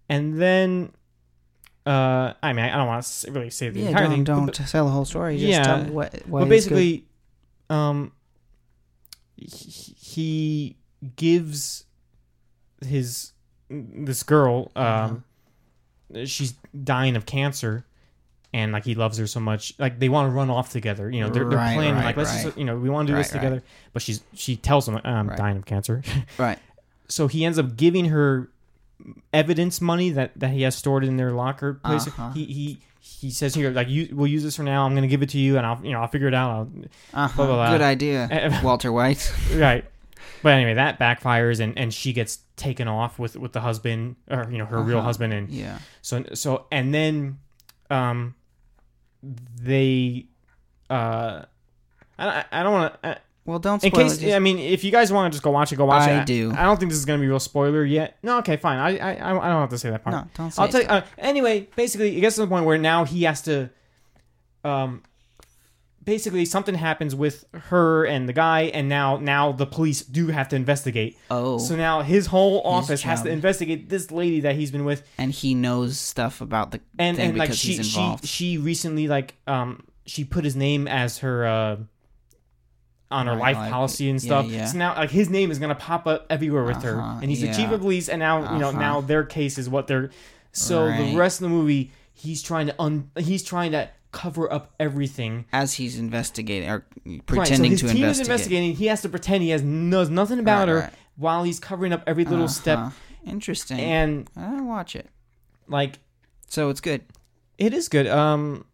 [0.10, 0.92] and then,
[1.86, 4.24] uh, I mean, I don't want to really say the Yeah, entire don't thing.
[4.26, 5.38] don't tell the whole story.
[5.38, 6.14] Just Yeah, tell what.
[6.28, 6.76] what but is good.
[6.76, 7.06] basically,
[7.72, 8.12] um,
[9.36, 10.78] he, he
[11.16, 11.86] gives
[12.86, 13.32] his
[13.70, 15.24] this girl, um,
[16.14, 16.26] Uh-huh.
[16.26, 17.86] she's dying of cancer,
[18.54, 21.10] and like he loves her so much, like they want to run off together.
[21.10, 22.46] You know, they're, they're Right, planning right, like let's right.
[22.46, 23.64] just you know we want to do this together.
[23.94, 26.02] But she's she tells him I'm dying of cancer,
[26.38, 26.60] right.
[27.08, 28.50] so he ends up giving her
[29.34, 32.08] evidence money that that he has stored in their locker place.
[32.08, 32.32] Uh-huh.
[32.32, 32.80] He he.
[33.04, 34.84] He says here, like you, we'll use this for now.
[34.86, 36.52] I'm gonna give it to you, and I'll, you know, I'll figure it out.
[36.52, 36.70] I'll,
[37.26, 37.36] Uh-huh.
[37.36, 37.72] blah, blah.
[37.72, 39.32] Good idea, Walter White.
[39.56, 39.84] right
[40.44, 44.48] but anyway that backfires and and she gets taken off with with the husband or
[44.52, 45.06] you know her real Uh-huh.
[45.08, 45.80] husband and Yeah.
[46.02, 47.40] so so and then
[47.90, 48.36] um
[49.62, 50.26] they
[50.90, 51.44] uh
[52.18, 55.32] i, I don't want to Well, don't in case i mean if you guys want
[55.32, 56.52] to just go watch it go watch it I do.
[56.56, 59.30] i don't think this is gonna be real spoiler yet no okay fine i i,
[59.30, 60.88] I don't have to say that part no, don't say I'll tell you.
[60.88, 63.70] Uh, anyway, basically, it gets to the point where now he has to.
[64.64, 65.02] Um,
[66.04, 70.50] basically, something happens with her and the guy, and now now the police do have
[70.50, 71.18] to investigate.
[71.30, 75.04] oh, So now his whole office has to investigate this lady that he's been with,
[75.18, 79.36] and he knows stuff about the and and like because she she she recently like
[79.48, 81.78] um she put his name as her uh
[83.12, 84.46] on her Right, life policy and stuff.
[84.48, 84.66] yeah.
[84.66, 87.42] So now like his name is gonna pop up everywhere with her, Uh-huh, and he's
[87.42, 88.80] the chief of police, and now you know Uh-huh.
[88.80, 90.10] now their case is what they're.
[90.54, 90.98] So Right.
[91.12, 95.46] the rest of the movie, he's trying to un he's trying to cover up everything.
[95.54, 96.86] as he's investigating or
[97.26, 98.20] pretending Right, so his to team is investigate.
[98.28, 98.76] investigating.
[98.76, 100.94] He has to pretend he has knows nothing about Right, her right.
[101.16, 102.78] while he's covering up every little step.
[102.80, 102.90] Uh-huh.
[103.26, 103.80] Interesting.
[103.80, 105.08] And I'll watch it.
[105.68, 106.00] like
[106.48, 107.02] So it's good.
[107.58, 108.08] It is good.
[108.08, 108.66] Um,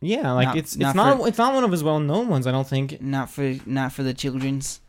[0.00, 2.28] yeah, like Not- it's not it's not for- it's not one of his well known
[2.28, 2.46] ones.
[2.46, 3.00] I don't think.
[3.00, 4.80] Not for not for the children's.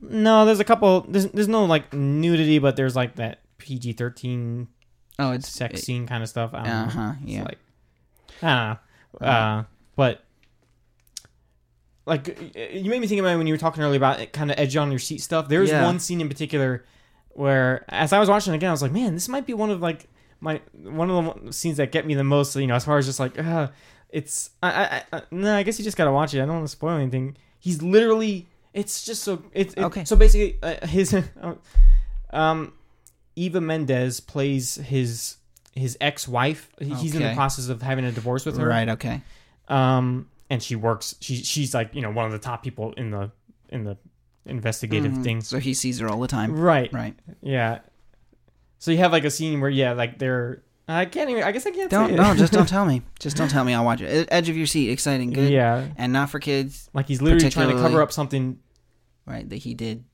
[0.00, 1.02] No, there's a couple.
[1.02, 4.68] There's there's no like nudity, but there's like that PG thirteen.
[5.18, 6.54] Oh, it's sex scene kind of stuff.
[6.54, 7.12] I don't Uh huh.
[7.22, 7.42] It's Yeah.
[7.42, 7.58] like
[8.42, 8.76] I
[9.18, 9.26] don't know.
[9.26, 9.64] Uh,
[9.96, 10.24] but
[12.06, 14.50] like you made me think about it when you were talking earlier about it, kind
[14.50, 15.48] of edge on your seat stuff.
[15.48, 15.84] There's Yeah.
[15.84, 16.84] one scene in particular
[17.30, 19.70] where, as I was watching it again, I was like, man, this might be one
[19.70, 20.08] of like
[20.40, 22.56] my one of the scenes that get me the most.
[22.56, 23.68] You know, as far as just like, uh,
[24.08, 24.68] it's I,
[25.12, 26.42] I, I no, I guess you just gotta watch it.
[26.42, 27.36] I don't want to spoil anything.
[27.60, 30.04] He's literally, it's just so it's it, Okay.
[30.04, 31.14] So basically, uh, his
[32.30, 32.72] um,
[33.36, 35.36] Eva Mendes plays his
[35.72, 36.70] his ex wife.
[36.78, 37.34] He's in the Okay.
[37.34, 38.66] process of having a divorce with her.
[38.68, 38.88] right.
[38.90, 39.20] Okay.
[39.68, 41.14] Um, and she works.
[41.20, 43.30] She she's like you know one of the top people in the
[43.70, 43.96] in the
[44.46, 45.24] investigative Mhm.
[45.24, 45.48] things.
[45.48, 46.54] So he sees her all the time.
[46.58, 46.92] Right.
[46.92, 47.14] Right.
[47.40, 47.78] Yeah.
[48.78, 50.62] So you have like a scene where yeah, like they're.
[50.88, 51.44] I can't even.
[51.44, 51.88] I guess I can't.
[51.90, 52.16] Don't say it.
[52.16, 52.34] no.
[52.34, 53.02] Just don't tell me.
[53.20, 53.72] Just don't tell me.
[53.72, 54.28] I'll watch it.
[54.30, 54.90] Edge of your seat.
[54.90, 55.30] Exciting.
[55.30, 55.50] Good.
[55.52, 55.86] Yeah.
[55.96, 56.90] And not for kids.
[56.92, 58.58] Like he's literally trying to Particularly- cover up something
[59.24, 59.48] Right.
[59.48, 60.04] That he did.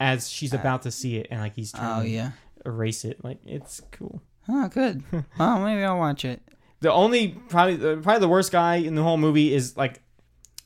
[0.00, 2.32] as she's Uh, about to see it, and like he's trying Oh to yeah.
[2.66, 3.24] erase it.
[3.24, 4.20] Like it's cool.
[4.48, 5.02] Oh good.
[5.40, 6.40] oh maybe I'll watch it.
[6.80, 10.00] The only probably the- probably the worst guy in the whole movie is like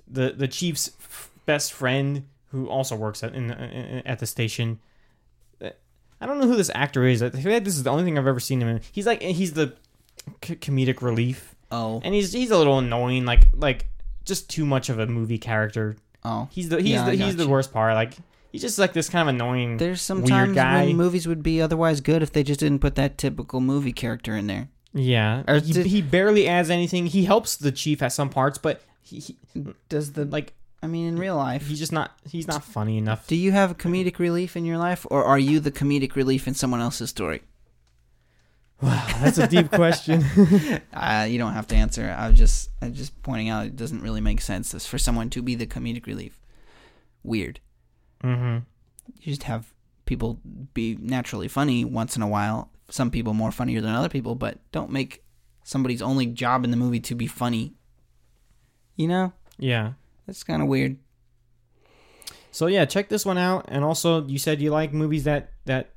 [0.09, 4.81] the the chief's f- best friend who also works at in, in at the station.
[5.63, 5.71] Uh,
[6.21, 7.23] I don't know who this actor is.
[7.23, 8.81] I feel like this is the only thing I've ever seen him in.
[8.93, 9.75] He's like he's the
[10.45, 12.01] c- comedic relief, Oh.
[12.05, 13.25] and he's he's a little annoying.
[13.25, 13.87] Like like
[14.25, 15.97] just too much of a movie character.
[16.25, 16.49] Oh.
[16.51, 17.95] He's the he's Yeah, the he's the worst part.
[17.95, 18.15] Like
[18.53, 19.77] he's just like this kind of annoying.
[19.79, 20.87] There's sometimes guy.
[20.87, 24.37] when movies would be otherwise good if they just didn't put that typical movie character
[24.37, 24.69] in there.
[24.93, 27.07] yeah, Or he, did- he barely adds anything.
[27.07, 29.37] He helps the chief at some parts, but he, he
[29.89, 33.27] Does the like I mean in real life he's just not he's not funny enough.
[33.27, 36.47] Do you have a comedic relief in your life, or are you the comedic relief
[36.49, 37.43] in someone else's story?
[38.83, 40.25] Wow, that's a deep question.
[40.95, 42.15] Uh, you don't have to answer.
[42.19, 45.55] I'm just, I'm just pointing out it doesn't really make sense for someone to be
[45.55, 46.39] the comedic relief.
[47.23, 47.61] Weird.
[48.23, 48.59] Mm-hmm.
[49.21, 49.73] You just have
[50.07, 50.41] people
[50.75, 52.71] be naturally funny once in a while.
[52.91, 55.23] Some people more funnier than other people, but don't make
[55.65, 57.75] somebody's only job in the movie to be funny.
[58.97, 59.93] You know, Yeah.
[60.27, 60.97] that's kind of weird.
[62.51, 63.67] So yeah, check this one out.
[63.69, 65.91] And also, you said you like movies that that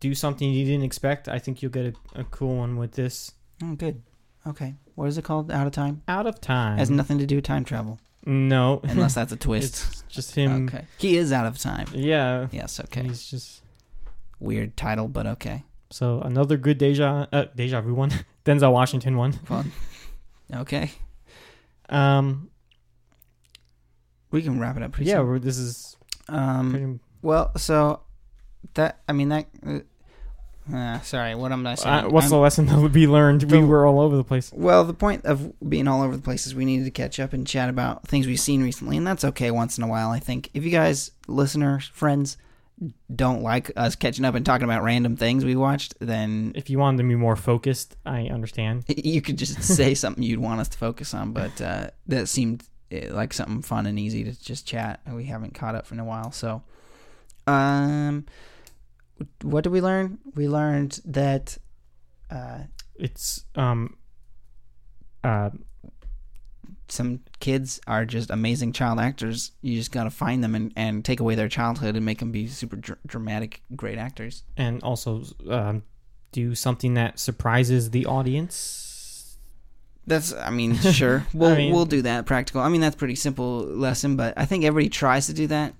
[0.00, 1.28] do something you didn't expect.
[1.28, 3.32] I think you'll get a, a cool one with this.
[3.62, 4.02] Oh, good.
[4.46, 4.74] Okay.
[4.96, 5.50] What is it called?
[5.52, 6.02] Out of time.
[6.08, 6.78] Out of time.
[6.78, 9.64] Has nothing to do with time travel, no, unless that's a twist.
[9.88, 10.68] it's just him.
[10.68, 10.86] okay.
[10.98, 11.86] He is out of time.
[11.92, 12.48] Yeah.
[12.52, 12.80] Yes.
[12.80, 13.02] Okay.
[13.04, 13.62] He's just
[14.40, 15.62] Weird title, but okay.
[15.90, 18.10] so another good deja uh, deja vu one.
[18.44, 19.32] Denzel Washington one.
[19.32, 19.70] Fun.
[20.52, 20.90] Okay.
[21.88, 22.50] Um.
[24.32, 25.18] We can wrap it up pretty Yeah.
[25.18, 25.26] soon.
[25.28, 25.96] We're, this is
[26.28, 26.70] Um.
[26.70, 26.98] pretty.
[27.22, 28.00] Well, so
[28.74, 29.46] that I mean that.
[29.64, 29.78] Uh,
[30.72, 32.06] uh, sorry, what am I saying?
[32.06, 33.50] Uh, what's the I'm- lesson that would be learned?
[33.50, 34.50] we were all over the place.
[34.54, 37.32] Well, the point of being all over the place is we needed to catch up
[37.32, 40.10] and chat about things we've seen recently, and that's okay once in a while.
[40.10, 42.36] I think if you guys, listeners, friends,
[43.14, 46.78] don't like us catching up and talking about random things we watched, then If you
[46.78, 48.84] wanted to be more focused, I understand.
[48.88, 51.32] you could just say something you'd want us to focus on.
[51.32, 55.24] But uh, that seemed eh, like something fun and easy to just chat, and we
[55.24, 56.32] haven't caught up in a while.
[56.32, 56.62] So,
[57.46, 58.26] um,
[59.42, 60.18] what did we learn?
[60.34, 61.58] We learned that.
[62.30, 62.60] Uh,
[62.96, 63.96] It's um,
[65.24, 65.50] uh,
[66.88, 69.52] some kids are just amazing child actors.
[69.62, 72.30] You just got to find them and, and take away their childhood and make them
[72.32, 74.44] be super dr- dramatic, great actors.
[74.56, 75.82] and also um,
[76.32, 79.38] do something that surprises the audience.
[80.06, 82.60] That's, I mean, sure, we'll mean- we'll do that practical.
[82.60, 85.74] I mean, that's a pretty simple lesson, but I think everybody tries to do that.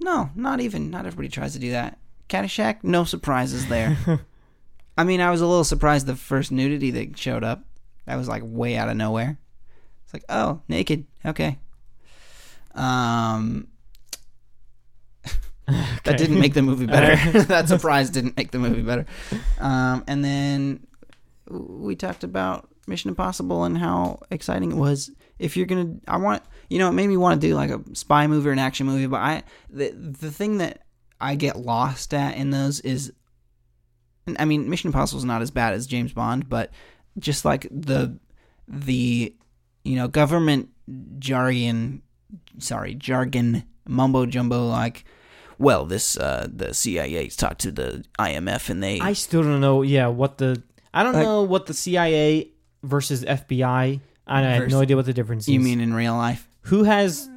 [0.00, 0.90] No, not even.
[0.90, 1.98] Not everybody tries to do that.
[2.28, 3.96] Caddyshack, no surprises there.
[4.98, 7.64] I mean, I was a little surprised the first nudity that showed up.
[8.06, 9.38] That was like way out of nowhere.
[10.04, 11.06] It's like, oh, naked.
[11.24, 11.58] Okay.
[12.74, 13.68] Um,
[15.66, 17.12] that didn't make the movie better.
[17.28, 17.48] Alright.
[17.48, 19.06] that surprise didn't make the movie better.
[19.58, 20.86] Um, and then
[21.48, 25.10] we talked about Mission Impossible and how exciting it was.
[25.38, 27.82] If you're gonna, I want, you know, it made me want to do like a
[27.94, 29.06] spy movie or an action movie.
[29.06, 30.85] But I, the the thing that
[31.20, 33.12] I get lost at in those is,
[34.38, 36.70] I mean, Mission Impossible is not as bad as James Bond, but
[37.18, 38.18] just like the
[38.68, 39.34] the
[39.84, 40.68] you know government
[41.18, 42.02] jargon,
[42.58, 45.04] sorry jargon mumbo jumbo like.
[45.58, 49.80] Well, this uh, the CIA's talked to the IMF and they I still don't know.
[49.82, 50.62] Yeah, what the
[50.92, 52.50] I don't Like- know what the CIA
[52.82, 54.00] versus FBI.
[54.28, 55.48] And I have no idea what the difference is.
[55.54, 56.48] you mean in real life?
[56.62, 57.30] who has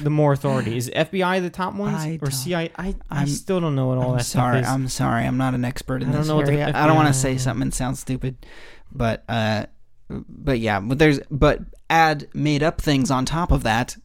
[0.00, 0.76] the more authority?
[0.76, 2.70] Is FBI the top ones I or don't- CIA?
[2.76, 4.58] I, I I'm- still don't know what all I'm that sorry.
[4.62, 4.74] stuff is.
[4.74, 5.24] I'm sorry.
[5.26, 6.72] I'm not an expert in I don't this know what the area.
[6.74, 8.46] I don't want to say something and sound stupid,
[8.92, 9.66] but uh,
[10.08, 10.80] but yeah.
[10.80, 13.96] But there's but add made up things on top of that,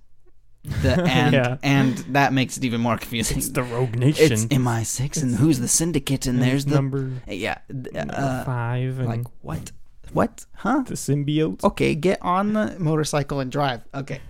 [0.63, 1.57] the and Yeah.
[1.63, 3.37] and that makes it even more confusing.
[3.37, 4.31] it's the Rogue Nation.
[4.33, 9.07] It's MI6 and who's the syndicate and there's the number yeah number uh, five and
[9.07, 9.71] like what
[10.13, 11.63] what huh the symbiote.
[11.63, 13.81] okay, get on the motorcycle and drive.
[13.93, 14.21] Okay.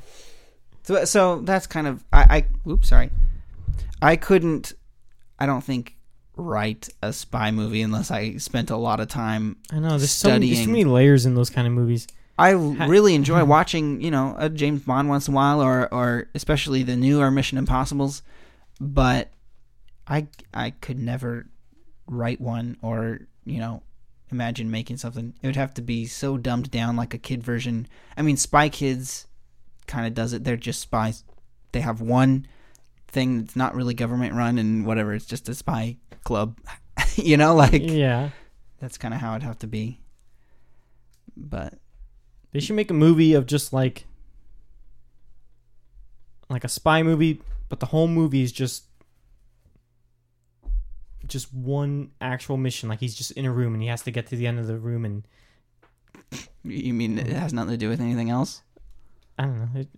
[0.86, 3.10] So so that's kind of I I oops, sorry.
[4.04, 4.74] I couldn't
[5.40, 5.98] I don't think
[6.36, 9.58] write a spy movie unless I spent a lot of time.
[9.72, 12.08] I know there's so, many, there's so many layers in those kind of movies.
[12.38, 13.50] I really enjoy mm-hmm.
[13.50, 17.32] watching, you know, a James Bond once in a while or or especially the newer
[17.32, 18.22] Mission Impossibles,
[18.80, 19.32] but
[20.08, 21.48] I I could never
[22.06, 23.82] write one or, you know,
[24.32, 25.34] imagine making something.
[25.42, 27.88] It would have to be so dumbed down like a kid version.
[28.16, 29.26] I mean, Spy Kids
[29.88, 30.44] kind of does it.
[30.44, 31.24] They're just spies.
[31.72, 32.48] They have one
[33.08, 35.14] thing that's not really government run and whatever.
[35.14, 36.58] It's just a spy club.
[37.16, 38.30] you know, like Yeah,
[38.80, 40.00] that's kind of how it'd have to be.
[41.36, 41.76] But
[42.52, 44.06] they should make a movie of just like
[46.50, 48.86] like a spy movie, but the whole movie is just
[51.28, 52.90] just one actual mission.
[52.90, 54.68] Like he's just in a room and he has to get to the end of
[54.68, 55.28] the room and
[56.64, 58.62] you mean it has nothing to do with anything else?
[59.38, 59.80] I don't know.
[59.82, 59.90] It,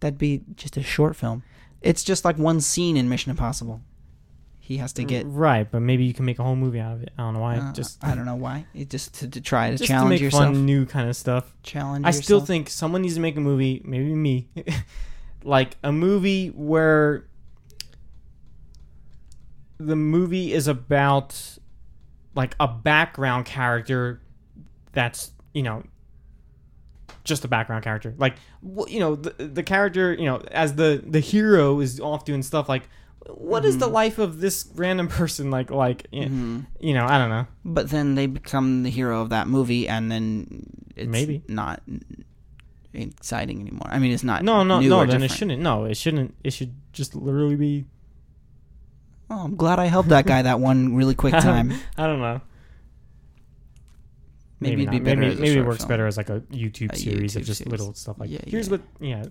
[0.00, 1.42] That'd be just a short film.
[1.82, 3.82] It's just like one scene in Mission Impossible.
[4.58, 5.26] He has to get.
[5.26, 7.10] right, but maybe you can make a whole movie out of it.
[7.18, 7.56] I don't know why.
[7.56, 8.66] uh, just I don't know why.
[8.72, 10.44] It just to, to try to just to challenge make yourself.
[10.44, 11.52] fun, new kind of stuff.
[11.64, 12.06] Challenge.
[12.06, 14.48] I still think someone needs to make a movie, maybe me,
[15.44, 17.26] like a movie where
[19.78, 21.58] the movie is about
[22.34, 24.22] like a background character
[24.92, 25.82] that's, you know,
[27.30, 28.14] just a background character.
[28.18, 28.34] Like,
[28.88, 32.68] you know, the, the character, you know, as the the hero is off doing stuff
[32.68, 32.82] like
[33.28, 33.94] what is the Mm-hmm.
[33.94, 36.66] life of this random person like like Mhm.
[36.80, 37.46] you know, I don't know.
[37.64, 40.66] But then they become the hero of that movie, and then
[40.96, 41.42] it's Maybe.
[41.48, 41.80] not
[42.92, 43.86] exciting anymore.
[43.88, 44.42] I mean, it's not.
[44.42, 45.62] No, no, no, then it shouldn't.
[45.62, 46.34] No, it shouldn't.
[46.44, 47.86] It should just literally be
[49.32, 51.72] Oh, I'm glad I helped that guy that one really quick time.
[51.96, 52.40] I don't know.
[54.60, 55.20] Maybe, it'd be better.
[55.20, 55.88] Maybe, maybe it works film.
[55.88, 57.70] better as like a YouTube A series of just series.
[57.70, 58.72] little stuff like Yeah, here's yeah.
[58.72, 59.24] what yeah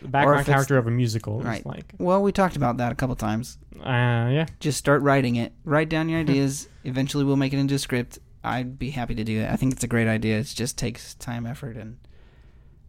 [0.00, 1.60] the background character of a musical Right.
[1.60, 3.58] is like Well, we talked about that a couple times.
[3.80, 5.52] uh yeah just start writing it.
[5.64, 6.68] Write down your ideas.
[6.84, 8.18] Eventually, we'll make it into a script.
[8.44, 9.50] I'd be happy to do it.
[9.50, 10.38] I think it's a great idea.
[10.38, 11.98] It just takes time, effort, and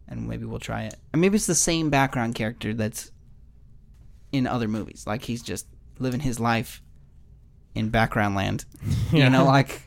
[0.07, 0.95] and maybe we'll try it.
[1.11, 3.11] And maybe it's the same background character that's
[4.31, 5.05] in other movies.
[5.07, 5.65] Like he's just
[5.97, 6.81] living his life
[7.75, 8.65] in background land.
[9.11, 9.23] Yeah.
[9.25, 9.81] You know, like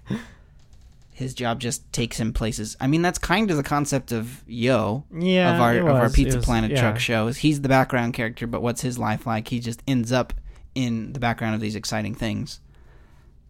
[1.13, 2.77] his job just takes him places.
[2.81, 6.11] I mean, that's kind of the concept of Yo yeah of our of our.
[6.11, 6.81] Pizza was- Planet yeah.
[6.81, 7.29] truck show.
[7.29, 9.49] He's the background character, but what's his life like?
[9.49, 10.33] He just ends up
[10.75, 12.61] in the background of these exciting things.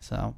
[0.01, 0.35] So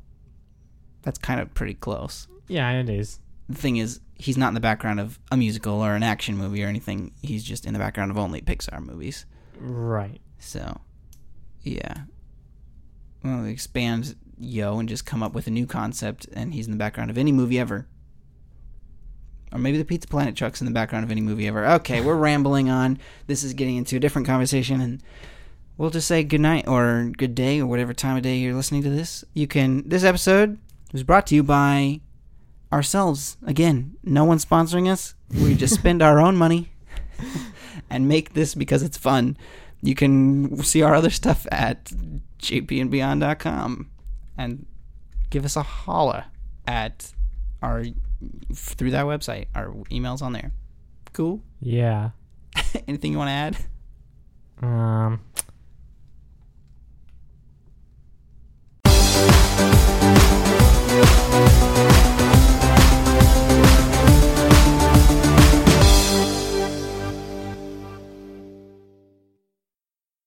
[1.03, 2.29] that's kind of pretty close.
[2.47, 3.21] Yeah, it is.
[3.49, 6.63] The thing is, he's not in the background of a musical or an action movie
[6.63, 7.13] or anything.
[7.23, 9.25] He's just in the background of only Pixar movies.
[9.59, 10.21] Right.
[10.39, 10.81] So,
[11.63, 12.03] yeah.
[13.23, 16.79] Well, expand Yo and just come up with a new concept, and he's in the
[16.79, 17.87] background of any movie ever.
[19.53, 21.65] Or maybe the Pizza Planet truck's in the background of any movie ever.
[21.65, 22.99] Okay, we're rambling on.
[23.29, 25.03] This is getting into a different conversation, and
[25.79, 28.83] we'll just say good night or good day or whatever time of day you're listening
[28.83, 29.25] to this.
[29.33, 29.89] You can.
[29.89, 30.59] This episode
[30.93, 32.01] was brought to you by
[32.73, 33.37] ourselves.
[33.47, 35.15] Again, no one's sponsoring us.
[35.31, 36.73] We just spend our own money
[37.89, 39.37] and make this because it's fun.
[39.83, 41.93] You can see our other stuff at
[42.41, 43.91] jpandbeyond.com
[44.37, 44.67] and
[45.31, 46.27] give us a holla
[46.67, 47.13] at
[47.63, 47.85] our
[48.55, 49.47] through that website.
[49.55, 50.53] Our emails on there.
[51.13, 51.43] Cool.
[51.61, 52.11] Yeah.
[52.89, 53.57] Anything you want to add?
[54.63, 55.21] Um,